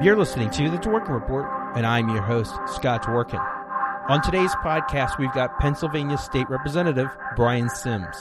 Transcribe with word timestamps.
You're 0.00 0.14
listening 0.14 0.50
to 0.50 0.70
The 0.70 0.76
Dworkin 0.76 1.08
Report, 1.08 1.44
and 1.74 1.84
I'm 1.84 2.08
your 2.08 2.22
host, 2.22 2.54
Scott 2.68 3.02
Dworkin. 3.02 3.44
On 4.08 4.22
today's 4.22 4.52
podcast, 4.62 5.18
we've 5.18 5.32
got 5.32 5.58
Pennsylvania 5.58 6.16
State 6.16 6.48
Representative 6.48 7.08
Brian 7.34 7.68
Sims. 7.68 8.16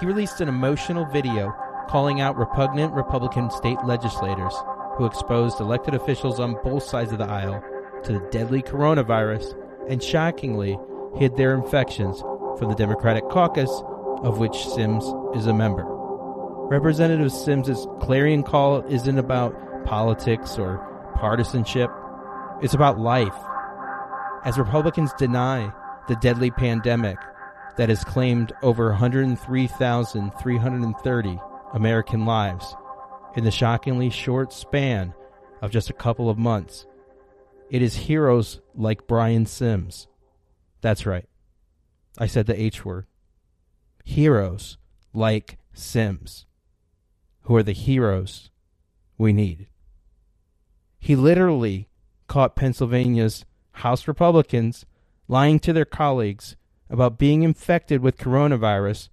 He 0.00 0.06
released 0.06 0.40
an 0.40 0.48
emotional 0.48 1.04
video 1.04 1.54
calling 1.90 2.22
out 2.22 2.38
repugnant 2.38 2.94
Republican 2.94 3.50
state 3.50 3.76
legislators 3.84 4.54
who 4.96 5.04
exposed 5.04 5.60
elected 5.60 5.94
officials 5.94 6.40
on 6.40 6.56
both 6.64 6.84
sides 6.84 7.12
of 7.12 7.18
the 7.18 7.28
aisle 7.28 7.62
to 8.04 8.14
the 8.14 8.26
deadly 8.30 8.62
coronavirus 8.62 9.54
and 9.86 10.02
shockingly 10.02 10.78
hid 11.18 11.36
their 11.36 11.52
infections 11.54 12.20
from 12.58 12.70
the 12.70 12.74
Democratic 12.74 13.28
caucus, 13.28 13.70
of 14.22 14.38
which 14.38 14.66
Sims 14.66 15.04
is 15.36 15.46
a 15.46 15.52
member. 15.52 15.84
Representative 16.70 17.30
Sims's 17.32 17.86
clarion 18.00 18.44
call 18.44 18.80
isn't 18.86 19.18
about 19.18 19.54
politics 19.84 20.58
or 20.58 20.88
partisanship. 21.18 21.90
It's 22.62 22.74
about 22.74 22.98
life. 22.98 23.34
As 24.44 24.58
Republicans 24.58 25.12
deny 25.18 25.72
the 26.08 26.16
deadly 26.16 26.50
pandemic 26.50 27.18
that 27.76 27.88
has 27.88 28.02
claimed 28.04 28.52
over 28.62 28.88
103,330 28.88 31.40
American 31.74 32.24
lives 32.24 32.74
in 33.36 33.44
the 33.44 33.50
shockingly 33.50 34.08
short 34.10 34.52
span 34.52 35.14
of 35.60 35.70
just 35.70 35.90
a 35.90 35.94
couple 35.94 36.30
of 36.30 36.38
months, 36.38 36.86
it 37.70 37.82
is 37.82 37.94
heroes 37.94 38.60
like 38.74 39.06
Brian 39.06 39.46
Sims. 39.46 40.08
That's 40.80 41.04
right. 41.04 41.26
I 42.16 42.26
said 42.26 42.46
the 42.46 42.58
H 42.60 42.84
word. 42.84 43.06
Heroes 44.04 44.78
like 45.12 45.58
Sims 45.74 46.46
who 47.48 47.56
are 47.56 47.62
the 47.62 47.72
heroes 47.72 48.50
we 49.16 49.32
need. 49.32 49.68
He 50.98 51.16
literally 51.16 51.88
caught 52.26 52.56
Pennsylvania's 52.56 53.44
House 53.72 54.08
Republicans 54.08 54.84
lying 55.28 55.58
to 55.60 55.72
their 55.72 55.84
colleagues 55.84 56.56
about 56.90 57.18
being 57.18 57.42
infected 57.42 58.00
with 58.00 58.16
coronavirus 58.16 59.08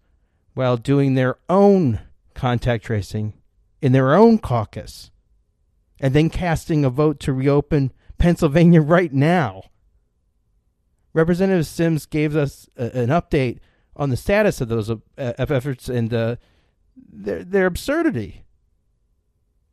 while 0.53 0.77
doing 0.77 1.14
their 1.14 1.38
own 1.50 2.00
contact 2.33 2.86
tracing 2.86 3.33
in 3.81 3.92
their 3.92 4.16
own 4.16 4.39
caucus 4.39 5.11
and 6.00 6.14
then 6.14 6.30
casting 6.30 6.83
a 6.83 6.89
vote 6.89 7.19
to 7.19 7.33
reopen 7.33 7.92
Pennsylvania 8.17 8.81
right 8.97 9.14
now. 9.14 9.64
Representative 11.14 11.67
Sims 11.67 12.05
gave 12.05 12.36
us 12.36 12.70
a, 12.77 12.97
an 12.97 13.09
update 13.09 13.59
on 13.95 14.09
the 14.09 14.17
status 14.17 14.59
of 14.59 14.67
those 14.67 14.89
uh, 14.89 14.95
efforts 15.17 15.88
and 15.88 16.14
uh, 16.14 16.36
their, 16.95 17.44
their 17.44 17.66
absurdity. 17.66 18.45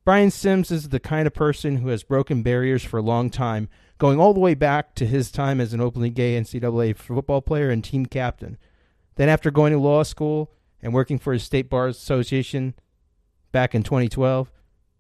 Brian 0.05 0.33
Sims 0.33 0.73
is 0.73 0.89
the 0.89 0.99
kind 0.99 1.29
of 1.29 1.35
person 1.35 1.77
who 1.77 1.89
has 1.89 2.03
broken 2.03 2.43
barriers 2.43 2.83
for 2.83 2.99
a 2.99 3.03
long 3.03 3.31
time, 3.31 3.69
going 3.99 4.19
all 4.19 4.35
the 4.35 4.41
way 4.41 4.55
back 4.55 4.97
to 4.97 5.07
his 5.07 5.31
time 5.31 5.61
as 5.61 5.73
an 5.73 5.81
openly 5.81 6.11
gay 6.11 6.37
NCAA 6.41 6.97
football 6.97 7.41
player 7.41 7.71
and 7.71 7.85
team 7.85 8.07
captain. 8.07 8.59
Then, 9.15 9.29
after 9.29 9.53
going 9.53 9.73
to 9.73 9.79
law 9.79 10.03
school 10.03 10.51
and 10.83 10.93
working 10.93 11.21
for 11.21 11.33
his 11.33 11.45
state 11.45 11.71
bar 11.71 11.87
association 11.87 12.75
back 13.53 13.77
in 13.77 13.85
2012, 13.85 14.51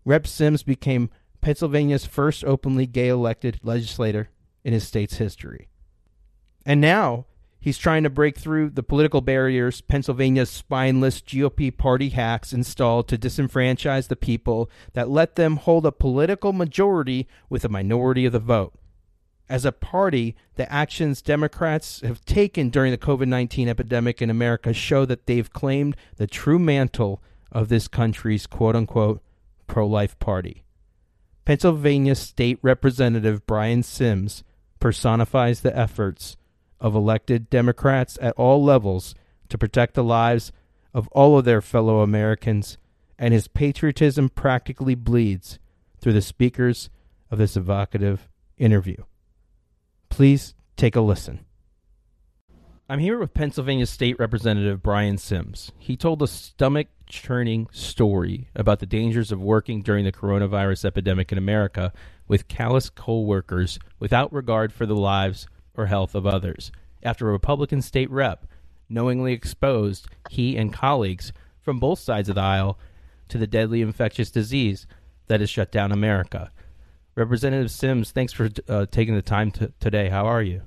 Rep. 0.05 0.25
Sims 0.25 0.63
became 0.63 1.11
Pennsylvania's 1.41 2.07
first 2.07 2.45
openly 2.45 2.87
gay 2.87 3.09
elected 3.09 3.59
legislator 3.65 4.29
in 4.63 4.73
his 4.73 4.87
state's 4.87 5.17
history. 5.17 5.69
And 6.65 6.81
now 6.81 7.27
He's 7.63 7.79
trying 7.79 8.03
to 8.03 8.11
break 8.11 8.37
through 8.37 8.71
the 8.71 8.83
political 8.83 9.21
barriers 9.21 9.83
Pennsylvania's 9.83 10.51
spineless 10.51 11.21
GOP 11.21 11.75
party 11.75 12.09
hacks 12.09 12.53
installed 12.53 13.07
to 13.07 13.17
disenfranchise 13.17 14.09
the 14.09 14.17
people 14.17 14.69
that 14.95 15.09
let 15.09 15.37
them 15.37 15.59
hold 15.59 15.87
a 15.87 15.93
political 15.93 16.53
majority 16.53 17.29
with 17.49 17.65
a 17.65 17.69
minority 17.69 18.27
of 18.27 18.33
the 18.33 18.41
vote. 18.41 18.75
As 19.49 19.65
a 19.65 19.71
party, 19.71 20.35
the 20.57 20.71
actions 20.73 21.23
Democrats 21.23 22.01
have 22.01 22.25
taken 22.25 22.69
during 22.69 22.91
the 22.91 22.99
COVID 22.99 23.29
19 23.29 23.69
epidemic 23.69 24.21
in 24.21 24.29
America 24.29 24.73
show 24.73 25.05
that 25.05 25.27
they've 25.27 25.53
claimed 25.53 25.97
the 26.17 26.27
true 26.27 26.59
mantle 26.59 27.23
of 27.53 27.69
this 27.69 27.87
country's 27.87 28.49
quote 28.49 28.75
unquote 28.75 29.23
pro 29.69 29.87
life 29.87 30.19
party. 30.19 30.65
Pennsylvania 31.45 32.17
State 32.17 32.59
Representative 32.61 33.47
Brian 33.47 33.85
Sims 33.85 34.43
personifies 34.81 35.61
the 35.61 35.77
efforts 35.79 36.37
of 36.83 36.95
elected 36.97 37.49
Democrats 37.49 38.19
at 38.21 38.35
all 38.37 38.63
levels 38.63 39.15
to 39.49 39.57
protect 39.57 39.95
the 39.95 40.05
lives 40.05 40.53
of 40.93 41.09
all 41.09 41.39
of 41.39 41.45
their 41.45 41.63
fellow 41.63 42.01
Americans, 42.01 42.77
and 43.19 43.33
his 43.33 43.49
patriotism 43.49 44.29
practically 44.29 44.97
bleeds 44.97 45.59
through 46.01 46.13
the 46.13 46.21
speakers 46.21 46.91
of 47.31 47.39
this 47.39 47.57
evocative 47.57 48.29
interview. 48.59 48.97
Please 50.11 50.55
take 50.77 50.97
a 50.97 51.01
listen. 51.01 51.47
I'm 52.89 52.99
here 52.99 53.19
with 53.19 53.33
Pennsylvania 53.33 53.87
State 53.87 54.19
Representative 54.19 54.83
Brian 54.83 55.17
Sims. 55.17 55.73
He 55.79 55.97
told 55.97 56.21
a 56.21 56.27
stomach 56.27 56.89
churning 57.07 57.69
story 57.73 58.49
about 58.55 58.81
the 58.81 58.87
dangers 58.87 59.31
of 59.31 59.41
working 59.41 59.83
during 59.83 60.05
the 60.05 60.13
coronavirus 60.13 60.85
epidemic 60.85 61.31
in 61.31 61.39
America 61.39 61.93
with 62.27 62.49
callous 62.49 62.91
co 62.91 63.21
workers 63.21 63.79
without 63.99 64.33
regard 64.33 64.73
for 64.73 64.85
the 64.85 64.97
lives 64.97 65.47
or 65.77 65.87
health 65.87 66.15
of 66.15 66.27
others 66.27 66.73
after 67.03 67.29
a 67.29 67.33
Republican 67.33 67.83
state 67.83 68.11
rep 68.11 68.47
knowingly 68.89 69.33
exposed 69.33 70.07
he 70.31 70.57
and 70.57 70.73
colleagues 70.73 71.33
from 71.61 71.79
both 71.79 71.99
sides 71.99 72.29
of 72.29 72.35
the 72.35 72.41
aisle 72.41 72.79
to 73.29 73.39
the 73.39 73.47
deadly 73.47 73.81
infectious 73.81 74.31
disease 74.31 74.87
that 75.27 75.41
has 75.41 75.49
shut 75.49 75.73
down 75.73 75.93
America. 75.93 76.51
Representative 77.15 77.71
Sims, 77.71 78.11
thanks 78.11 78.33
for 78.33 78.51
uh, 78.69 78.87
taking 78.91 79.15
the 79.15 79.23
time 79.23 79.51
to, 79.53 79.73
today. 79.81 80.09
How 80.09 80.27
are 80.27 80.43
you? 80.43 80.63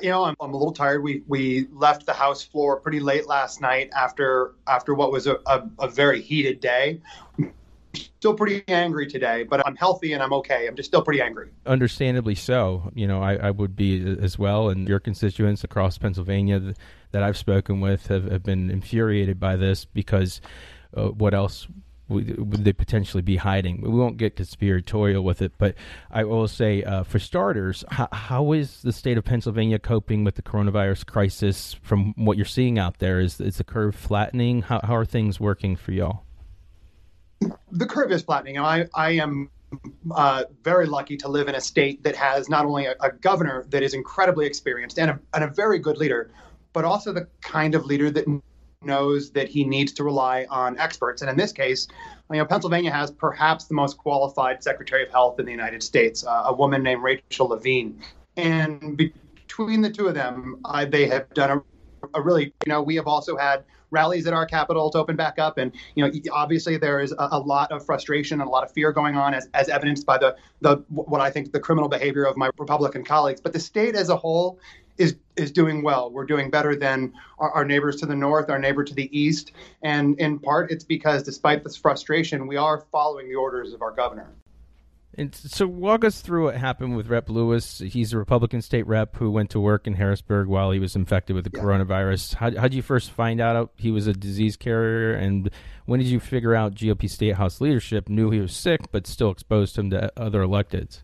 You 0.00 0.10
know, 0.10 0.24
I'm, 0.24 0.34
I'm 0.40 0.52
a 0.52 0.56
little 0.56 0.72
tired. 0.72 1.02
We 1.02 1.22
we 1.26 1.66
left 1.70 2.06
the 2.06 2.14
House 2.14 2.42
floor 2.42 2.80
pretty 2.80 3.00
late 3.00 3.26
last 3.26 3.60
night 3.60 3.90
after 3.94 4.54
after 4.66 4.94
what 4.94 5.12
was 5.12 5.26
a, 5.26 5.38
a, 5.46 5.68
a 5.78 5.88
very 5.88 6.22
heated 6.22 6.60
day 6.60 7.00
still 8.24 8.32
pretty 8.32 8.64
angry 8.68 9.06
today, 9.06 9.42
but 9.42 9.66
I'm 9.66 9.76
healthy 9.76 10.14
and 10.14 10.22
I'm 10.22 10.32
okay. 10.32 10.66
I'm 10.66 10.74
just 10.76 10.88
still 10.88 11.02
pretty 11.02 11.20
angry. 11.20 11.50
Understandably 11.66 12.34
so. 12.34 12.90
You 12.94 13.06
know, 13.06 13.22
I, 13.22 13.34
I 13.34 13.50
would 13.50 13.76
be 13.76 14.16
as 14.18 14.38
well. 14.38 14.70
And 14.70 14.88
your 14.88 14.98
constituents 14.98 15.62
across 15.62 15.98
Pennsylvania 15.98 16.72
that 17.10 17.22
I've 17.22 17.36
spoken 17.36 17.82
with 17.82 18.06
have, 18.06 18.24
have 18.30 18.42
been 18.42 18.70
infuriated 18.70 19.38
by 19.38 19.56
this 19.56 19.84
because 19.84 20.40
uh, 20.96 21.08
what 21.08 21.34
else 21.34 21.68
would 22.08 22.64
they 22.64 22.72
potentially 22.72 23.22
be 23.22 23.36
hiding? 23.36 23.82
We 23.82 23.90
won't 23.90 24.16
get 24.16 24.36
conspiratorial 24.36 25.22
with 25.22 25.42
it, 25.42 25.52
but 25.58 25.74
I 26.10 26.24
will 26.24 26.48
say, 26.48 26.82
uh, 26.82 27.02
for 27.02 27.18
starters, 27.18 27.84
how, 27.90 28.52
is 28.54 28.80
the 28.80 28.92
state 28.92 29.18
of 29.18 29.24
Pennsylvania 29.26 29.78
coping 29.78 30.24
with 30.24 30.36
the 30.36 30.42
coronavirus 30.42 31.04
crisis 31.04 31.76
from 31.82 32.14
what 32.16 32.38
you're 32.38 32.46
seeing 32.46 32.78
out 32.78 33.00
there? 33.00 33.20
Is, 33.20 33.38
is 33.38 33.58
the 33.58 33.64
curve 33.64 33.94
flattening? 33.94 34.62
How, 34.62 34.80
how 34.82 34.96
are 34.96 35.04
things 35.04 35.38
working 35.38 35.76
for 35.76 35.92
y'all? 35.92 36.23
The 37.74 37.86
curve 37.86 38.12
is 38.12 38.22
flattening. 38.22 38.58
I, 38.58 38.86
I 38.94 39.10
am 39.12 39.50
uh, 40.12 40.44
very 40.62 40.86
lucky 40.86 41.16
to 41.18 41.28
live 41.28 41.48
in 41.48 41.56
a 41.56 41.60
state 41.60 42.02
that 42.04 42.14
has 42.14 42.48
not 42.48 42.64
only 42.64 42.86
a, 42.86 42.94
a 43.00 43.10
governor 43.10 43.66
that 43.70 43.82
is 43.82 43.94
incredibly 43.94 44.46
experienced 44.46 44.98
and 44.98 45.10
a, 45.10 45.20
and 45.34 45.44
a 45.44 45.48
very 45.48 45.78
good 45.78 45.98
leader, 45.98 46.30
but 46.72 46.84
also 46.84 47.12
the 47.12 47.26
kind 47.40 47.74
of 47.74 47.84
leader 47.84 48.10
that 48.10 48.26
knows 48.82 49.30
that 49.32 49.48
he 49.48 49.64
needs 49.64 49.92
to 49.92 50.04
rely 50.04 50.46
on 50.50 50.78
experts. 50.78 51.22
And 51.22 51.30
in 51.30 51.36
this 51.36 51.52
case, 51.52 51.88
you 52.30 52.38
know, 52.38 52.44
Pennsylvania 52.44 52.92
has 52.92 53.10
perhaps 53.10 53.64
the 53.64 53.74
most 53.74 53.98
qualified 53.98 54.62
Secretary 54.62 55.02
of 55.02 55.10
Health 55.10 55.40
in 55.40 55.46
the 55.46 55.52
United 55.52 55.82
States, 55.82 56.24
uh, 56.24 56.44
a 56.46 56.54
woman 56.54 56.82
named 56.82 57.02
Rachel 57.02 57.48
Levine. 57.48 58.00
And 58.36 58.96
between 58.96 59.80
the 59.80 59.90
two 59.90 60.06
of 60.06 60.14
them, 60.14 60.60
they 60.88 61.06
have 61.08 61.32
done 61.34 61.50
a, 61.58 62.18
a 62.18 62.20
really, 62.20 62.52
you 62.64 62.68
know, 62.68 62.82
we 62.82 62.94
have 62.96 63.06
also 63.06 63.36
had 63.36 63.64
rallies 63.94 64.26
at 64.26 64.34
our 64.34 64.44
capital 64.44 64.90
to 64.90 64.98
open 64.98 65.16
back 65.16 65.38
up. 65.38 65.56
And 65.56 65.72
you 65.94 66.04
know, 66.04 66.12
obviously 66.32 66.76
there 66.76 67.00
is 67.00 67.12
a, 67.12 67.28
a, 67.32 67.38
lot 67.38 67.72
of 67.72 67.86
frustration 67.86 68.40
and 68.40 68.48
a 68.48 68.50
lot 68.50 68.64
of 68.64 68.72
fear 68.72 68.92
going 68.92 69.16
on, 69.16 69.32
as, 69.32 69.48
as 69.54 69.68
evidenced 69.68 70.04
by 70.04 70.18
the 70.18 70.36
the 70.60 70.76
what 70.88 71.20
I 71.20 71.30
think 71.30 71.52
the 71.52 71.60
criminal 71.60 71.88
behavior 71.88 72.24
of 72.24 72.36
my 72.36 72.50
Republican 72.58 73.04
colleagues. 73.04 73.40
But 73.40 73.52
the 73.52 73.60
state 73.60 73.94
as 73.94 74.10
a 74.10 74.16
whole 74.16 74.58
is 74.98 75.16
is 75.36 75.50
doing 75.50 75.82
well. 75.82 76.10
We're 76.10 76.26
doing 76.26 76.50
better 76.50 76.76
than 76.76 77.12
our, 77.38 77.50
our, 77.50 77.64
neighbors 77.64 77.96
to 77.96 78.06
the 78.06 78.14
north, 78.14 78.50
our 78.50 78.58
neighbor 78.58 78.84
to 78.84 78.94
the 78.94 79.08
east, 79.18 79.52
and 79.82 80.18
in 80.20 80.38
part 80.38 80.70
it's 80.70 80.84
because 80.84 81.22
despite 81.22 81.64
this 81.64 81.76
frustration, 81.76 82.46
we 82.46 82.56
are 82.56 82.86
following 82.92 83.28
the 83.28 83.34
orders 83.34 83.72
of 83.72 83.82
our 83.82 83.90
governor. 83.90 84.30
And 85.16 85.34
so, 85.34 85.66
walk 85.66 86.04
us 86.04 86.20
through 86.20 86.44
what 86.44 86.56
happened 86.56 86.96
with 86.96 87.08
Rep. 87.08 87.28
Lewis. 87.28 87.78
He's 87.78 88.12
a 88.12 88.18
Republican 88.18 88.62
state 88.62 88.86
rep 88.86 89.16
who 89.16 89.30
went 89.30 89.50
to 89.50 89.60
work 89.60 89.86
in 89.86 89.94
Harrisburg 89.94 90.48
while 90.48 90.72
he 90.72 90.80
was 90.80 90.96
infected 90.96 91.36
with 91.36 91.44
the 91.44 91.50
yeah. 91.54 91.62
coronavirus. 91.62 92.34
How 92.34 92.50
did 92.50 92.74
you 92.74 92.82
first 92.82 93.10
find 93.10 93.40
out 93.40 93.72
he 93.76 93.90
was 93.90 94.06
a 94.06 94.12
disease 94.12 94.56
carrier, 94.56 95.14
and 95.14 95.50
when 95.86 96.00
did 96.00 96.08
you 96.08 96.18
figure 96.18 96.54
out 96.54 96.74
GOP 96.74 97.08
state 97.08 97.36
house 97.36 97.60
leadership 97.60 98.08
knew 98.08 98.30
he 98.30 98.40
was 98.40 98.54
sick 98.54 98.80
but 98.90 99.06
still 99.06 99.30
exposed 99.30 99.78
him 99.78 99.90
to 99.90 100.12
other 100.20 100.42
electeds? 100.42 101.02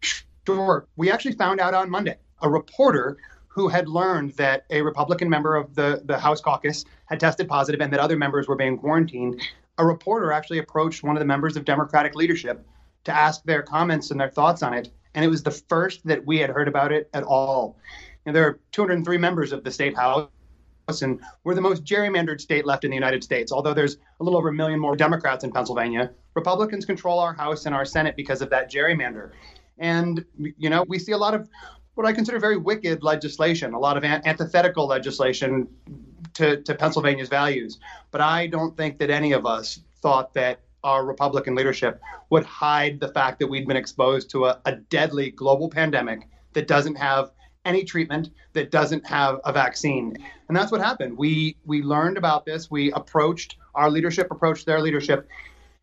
Sure. 0.00 0.86
We 0.96 1.10
actually 1.10 1.34
found 1.34 1.60
out 1.60 1.74
on 1.74 1.90
Monday. 1.90 2.16
A 2.42 2.48
reporter 2.48 3.16
who 3.48 3.68
had 3.68 3.88
learned 3.88 4.32
that 4.34 4.64
a 4.70 4.82
Republican 4.82 5.28
member 5.28 5.56
of 5.56 5.74
the, 5.74 6.02
the 6.04 6.18
House 6.18 6.40
caucus 6.40 6.84
had 7.06 7.18
tested 7.18 7.48
positive 7.48 7.80
and 7.80 7.92
that 7.92 8.00
other 8.00 8.16
members 8.16 8.46
were 8.46 8.54
being 8.54 8.78
quarantined 8.78 9.40
a 9.78 9.86
reporter 9.86 10.32
actually 10.32 10.58
approached 10.58 11.02
one 11.02 11.16
of 11.16 11.20
the 11.20 11.26
members 11.26 11.56
of 11.56 11.64
Democratic 11.64 12.14
leadership 12.14 12.66
to 13.04 13.12
ask 13.12 13.42
their 13.44 13.62
comments 13.62 14.10
and 14.10 14.20
their 14.20 14.30
thoughts 14.30 14.62
on 14.62 14.74
it. 14.74 14.90
And 15.14 15.24
it 15.24 15.28
was 15.28 15.42
the 15.42 15.50
first 15.50 16.06
that 16.06 16.26
we 16.26 16.38
had 16.38 16.50
heard 16.50 16.68
about 16.68 16.92
it 16.92 17.08
at 17.14 17.22
all. 17.22 17.78
And 18.26 18.34
there 18.34 18.44
are 18.46 18.60
203 18.72 19.16
members 19.18 19.52
of 19.52 19.64
the 19.64 19.70
state 19.70 19.96
house, 19.96 20.28
and 21.00 21.20
we're 21.44 21.54
the 21.54 21.60
most 21.60 21.84
gerrymandered 21.84 22.40
state 22.40 22.66
left 22.66 22.84
in 22.84 22.90
the 22.90 22.96
United 22.96 23.22
States. 23.22 23.52
Although 23.52 23.74
there's 23.74 23.96
a 24.20 24.24
little 24.24 24.38
over 24.38 24.48
a 24.48 24.52
million 24.52 24.80
more 24.80 24.96
Democrats 24.96 25.44
in 25.44 25.52
Pennsylvania, 25.52 26.10
Republicans 26.34 26.84
control 26.84 27.18
our 27.18 27.32
House 27.32 27.66
and 27.66 27.74
our 27.74 27.84
Senate 27.84 28.16
because 28.16 28.42
of 28.42 28.50
that 28.50 28.70
gerrymander. 28.70 29.30
And, 29.78 30.24
you 30.36 30.70
know, 30.70 30.84
we 30.88 30.98
see 30.98 31.12
a 31.12 31.18
lot 31.18 31.34
of 31.34 31.48
what 31.96 32.06
I 32.06 32.12
consider 32.12 32.38
very 32.38 32.58
wicked 32.58 33.02
legislation, 33.02 33.74
a 33.74 33.78
lot 33.78 33.96
of 33.96 34.04
an- 34.04 34.22
antithetical 34.24 34.86
legislation 34.86 35.66
to, 36.34 36.62
to 36.62 36.74
Pennsylvania's 36.74 37.28
values. 37.28 37.78
But 38.10 38.20
I 38.20 38.46
don't 38.46 38.76
think 38.76 38.98
that 38.98 39.10
any 39.10 39.32
of 39.32 39.46
us 39.46 39.80
thought 40.02 40.32
that 40.34 40.60
our 40.84 41.04
Republican 41.04 41.54
leadership 41.54 42.00
would 42.30 42.44
hide 42.44 43.00
the 43.00 43.08
fact 43.08 43.40
that 43.40 43.46
we'd 43.46 43.66
been 43.66 43.78
exposed 43.78 44.30
to 44.30 44.44
a, 44.44 44.60
a 44.66 44.76
deadly 44.76 45.30
global 45.30 45.68
pandemic 45.68 46.28
that 46.52 46.68
doesn't 46.68 46.96
have 46.96 47.32
any 47.64 47.82
treatment 47.82 48.30
that 48.52 48.70
doesn't 48.70 49.04
have 49.06 49.40
a 49.44 49.52
vaccine. 49.52 50.16
And 50.48 50.56
that's 50.56 50.70
what 50.70 50.80
happened. 50.80 51.16
We 51.18 51.56
we 51.64 51.82
learned 51.82 52.16
about 52.16 52.44
this. 52.44 52.70
We 52.70 52.92
approached 52.92 53.56
our 53.74 53.90
leadership, 53.90 54.28
approached 54.30 54.66
their 54.66 54.80
leadership, 54.80 55.28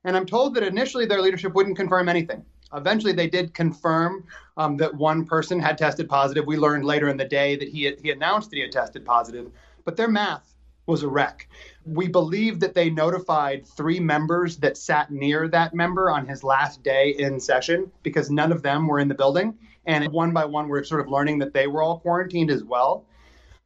and 0.05 0.15
I'm 0.15 0.25
told 0.25 0.53
that 0.55 0.63
initially 0.63 1.05
their 1.05 1.21
leadership 1.21 1.53
wouldn't 1.53 1.75
confirm 1.75 2.07
anything. 2.07 2.45
Eventually, 2.73 3.13
they 3.13 3.27
did 3.27 3.53
confirm 3.53 4.25
um, 4.57 4.77
that 4.77 4.93
one 4.93 5.25
person 5.25 5.59
had 5.59 5.77
tested 5.77 6.09
positive. 6.09 6.45
We 6.45 6.57
learned 6.57 6.85
later 6.85 7.09
in 7.09 7.17
the 7.17 7.25
day 7.25 7.55
that 7.55 7.69
he 7.69 7.83
had, 7.83 7.99
he 7.99 8.11
announced 8.11 8.49
that 8.49 8.57
he 8.57 8.61
had 8.61 8.71
tested 8.71 9.05
positive, 9.05 9.51
but 9.85 9.97
their 9.97 10.07
math 10.07 10.53
was 10.85 11.03
a 11.03 11.07
wreck. 11.07 11.47
We 11.85 12.07
believe 12.07 12.59
that 12.59 12.73
they 12.73 12.89
notified 12.89 13.65
three 13.65 13.99
members 13.99 14.57
that 14.57 14.77
sat 14.77 15.11
near 15.11 15.47
that 15.47 15.73
member 15.73 16.09
on 16.09 16.27
his 16.27 16.43
last 16.43 16.83
day 16.83 17.11
in 17.17 17.39
session 17.39 17.91
because 18.03 18.29
none 18.29 18.51
of 18.51 18.61
them 18.61 18.87
were 18.87 18.99
in 18.99 19.07
the 19.07 19.15
building. 19.15 19.57
And 19.85 20.11
one 20.11 20.33
by 20.33 20.45
one, 20.45 20.67
we're 20.67 20.83
sort 20.83 21.01
of 21.01 21.09
learning 21.09 21.39
that 21.39 21.53
they 21.53 21.67
were 21.67 21.81
all 21.81 21.99
quarantined 21.99 22.51
as 22.51 22.63
well. 22.63 23.05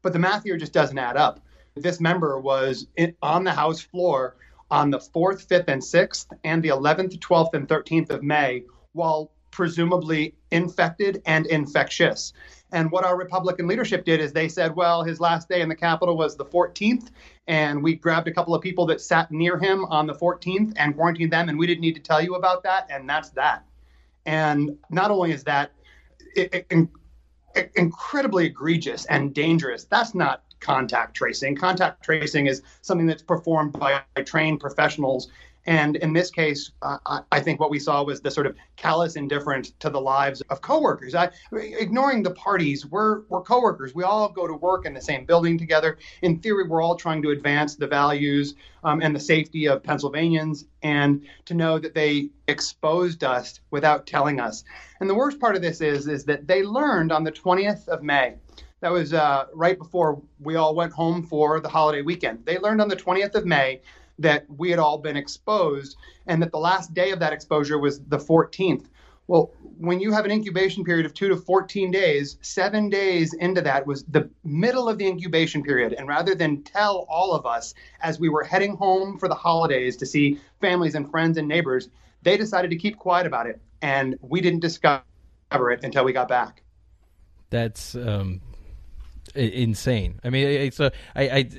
But 0.01 0.13
the 0.13 0.19
math 0.19 0.43
here 0.43 0.57
just 0.57 0.73
doesn't 0.73 0.97
add 0.97 1.17
up. 1.17 1.39
This 1.75 1.99
member 1.99 2.39
was 2.39 2.87
in, 2.95 3.15
on 3.21 3.43
the 3.43 3.51
House 3.51 3.81
floor 3.81 4.35
on 4.69 4.89
the 4.89 4.99
4th, 4.99 5.47
5th, 5.47 5.67
and 5.67 5.81
6th, 5.81 6.27
and 6.43 6.61
the 6.61 6.69
11th, 6.69 7.19
12th, 7.19 7.53
and 7.53 7.67
13th 7.67 8.09
of 8.09 8.21
May, 8.21 8.63
while 8.97 9.31
presumably 9.51 10.35
infected 10.51 11.21
and 11.25 11.45
infectious. 11.47 12.33
And 12.73 12.91
what 12.91 13.05
our 13.05 13.17
Republican 13.17 13.67
leadership 13.67 14.03
did 14.03 14.19
is 14.19 14.33
they 14.33 14.49
said, 14.49 14.75
well, 14.75 15.03
his 15.03 15.21
last 15.21 15.47
day 15.47 15.61
in 15.61 15.69
the 15.69 15.75
Capitol 15.75 16.17
was 16.17 16.35
the 16.35 16.45
14th, 16.45 17.09
and 17.47 17.81
we 17.81 17.95
grabbed 17.95 18.27
a 18.27 18.33
couple 18.33 18.53
of 18.53 18.61
people 18.61 18.85
that 18.87 18.99
sat 18.99 19.31
near 19.31 19.57
him 19.57 19.85
on 19.85 20.05
the 20.05 20.13
14th 20.13 20.73
and 20.75 20.95
quarantined 20.95 21.31
them, 21.31 21.47
and 21.47 21.57
we 21.57 21.65
didn't 21.65 21.81
need 21.81 21.95
to 21.95 22.01
tell 22.01 22.21
you 22.21 22.35
about 22.35 22.63
that, 22.63 22.87
and 22.89 23.09
that's 23.09 23.29
that. 23.29 23.63
And 24.25 24.77
not 24.89 25.11
only 25.11 25.31
is 25.31 25.45
that 25.45 25.71
it, 26.35 26.67
it, 26.69 27.71
incredibly 27.75 28.47
egregious 28.47 29.05
and 29.05 29.33
dangerous. 29.33 29.85
That's 29.85 30.13
not 30.13 30.43
contact 30.59 31.15
tracing. 31.15 31.55
Contact 31.55 32.03
tracing 32.03 32.47
is 32.47 32.61
something 32.81 33.07
that's 33.07 33.21
performed 33.21 33.73
by, 33.73 34.01
by 34.15 34.23
trained 34.23 34.59
professionals 34.59 35.29
and 35.67 35.97
in 35.97 36.13
this 36.13 36.31
case, 36.31 36.71
uh, 36.81 36.97
I 37.29 37.41
think 37.41 37.59
what 37.59 37.69
we 37.69 37.77
saw 37.77 38.01
was 38.01 38.21
the 38.21 38.31
sort 38.31 38.47
of 38.47 38.55
callous 38.77 39.17
indifference 39.17 39.71
to 39.79 39.89
the 39.89 39.99
lives 39.99 40.39
of 40.49 40.61
coworkers. 40.61 41.13
I, 41.13 41.29
ignoring 41.51 42.23
the 42.23 42.31
parties, 42.31 42.85
we're, 42.85 43.23
we're 43.27 43.41
coworkers. 43.41 43.93
We 43.93 44.05
all 44.05 44.29
go 44.29 44.47
to 44.47 44.53
work 44.53 44.85
in 44.85 44.93
the 44.93 45.01
same 45.01 45.25
building 45.25 45.57
together. 45.57 45.97
In 46.21 46.39
theory, 46.39 46.65
we're 46.65 46.81
all 46.81 46.95
trying 46.95 47.21
to 47.23 47.31
advance 47.31 47.75
the 47.75 47.85
values 47.85 48.55
um, 48.85 49.01
and 49.01 49.13
the 49.13 49.19
safety 49.19 49.67
of 49.67 49.83
Pennsylvanians. 49.83 50.65
And 50.83 51.25
to 51.45 51.53
know 51.53 51.79
that 51.79 51.93
they 51.93 52.29
exposed 52.47 53.25
us 53.25 53.59
without 53.69 54.07
telling 54.07 54.39
us. 54.39 54.63
And 55.01 55.09
the 55.09 55.15
worst 55.15 55.37
part 55.37 55.57
of 55.57 55.61
this 55.61 55.81
is, 55.81 56.07
is 56.07 56.23
that 56.25 56.47
they 56.47 56.63
learned 56.63 57.11
on 57.11 57.25
the 57.25 57.31
20th 57.31 57.89
of 57.89 58.01
May 58.01 58.35
that 58.79 58.91
was 58.91 59.11
uh, 59.11 59.45
right 59.53 59.77
before 59.77 60.21
we 60.39 60.55
all 60.55 60.75
went 60.75 60.93
home 60.93 61.23
for 61.23 61.59
the 61.59 61.67
holiday 61.67 62.03
weekend. 62.03 62.45
They 62.45 62.59
learned 62.59 62.79
on 62.79 62.87
the 62.87 62.95
20th 62.95 63.35
of 63.35 63.45
May 63.45 63.81
that 64.19 64.45
we 64.49 64.69
had 64.69 64.79
all 64.79 64.97
been 64.97 65.17
exposed 65.17 65.97
and 66.25 66.41
that 66.41 66.51
the 66.51 66.57
last 66.57 66.93
day 66.93 67.11
of 67.11 67.19
that 67.19 67.33
exposure 67.33 67.77
was 67.77 67.99
the 68.01 68.17
14th. 68.17 68.85
Well, 69.27 69.51
when 69.77 69.99
you 69.99 70.11
have 70.13 70.25
an 70.25 70.31
incubation 70.31 70.83
period 70.83 71.05
of 71.05 71.13
two 71.13 71.27
to 71.27 71.35
14 71.35 71.91
days, 71.91 72.37
seven 72.41 72.89
days 72.89 73.33
into 73.33 73.61
that 73.61 73.85
was 73.85 74.03
the 74.05 74.29
middle 74.43 74.87
of 74.87 74.97
the 74.97 75.05
incubation 75.05 75.61
period. 75.61 75.93
And 75.93 76.07
rather 76.07 76.33
than 76.33 76.63
tell 76.63 77.05
all 77.09 77.33
of 77.33 77.45
us 77.45 77.73
as 78.01 78.19
we 78.19 78.29
were 78.29 78.43
heading 78.43 78.75
home 78.75 79.19
for 79.19 79.27
the 79.27 79.35
holidays 79.35 79.97
to 79.97 80.05
see 80.05 80.39
families 80.61 80.95
and 80.95 81.09
friends 81.11 81.37
and 81.37 81.47
neighbors, 81.47 81.89
they 82.23 82.37
decided 82.37 82.71
to 82.71 82.77
keep 82.77 82.97
quiet 82.97 83.27
about 83.27 83.47
it. 83.47 83.59
And 83.81 84.17
we 84.21 84.41
didn't 84.41 84.61
discover 84.61 85.03
it 85.51 85.83
until 85.83 86.05
we 86.05 86.13
got 86.13 86.29
back. 86.29 86.63
That's 87.49 87.95
um, 87.95 88.41
insane. 89.35 90.19
I 90.23 90.29
mean, 90.29 90.71
so 90.71 90.91
I, 91.15 91.21
I, 91.23 91.37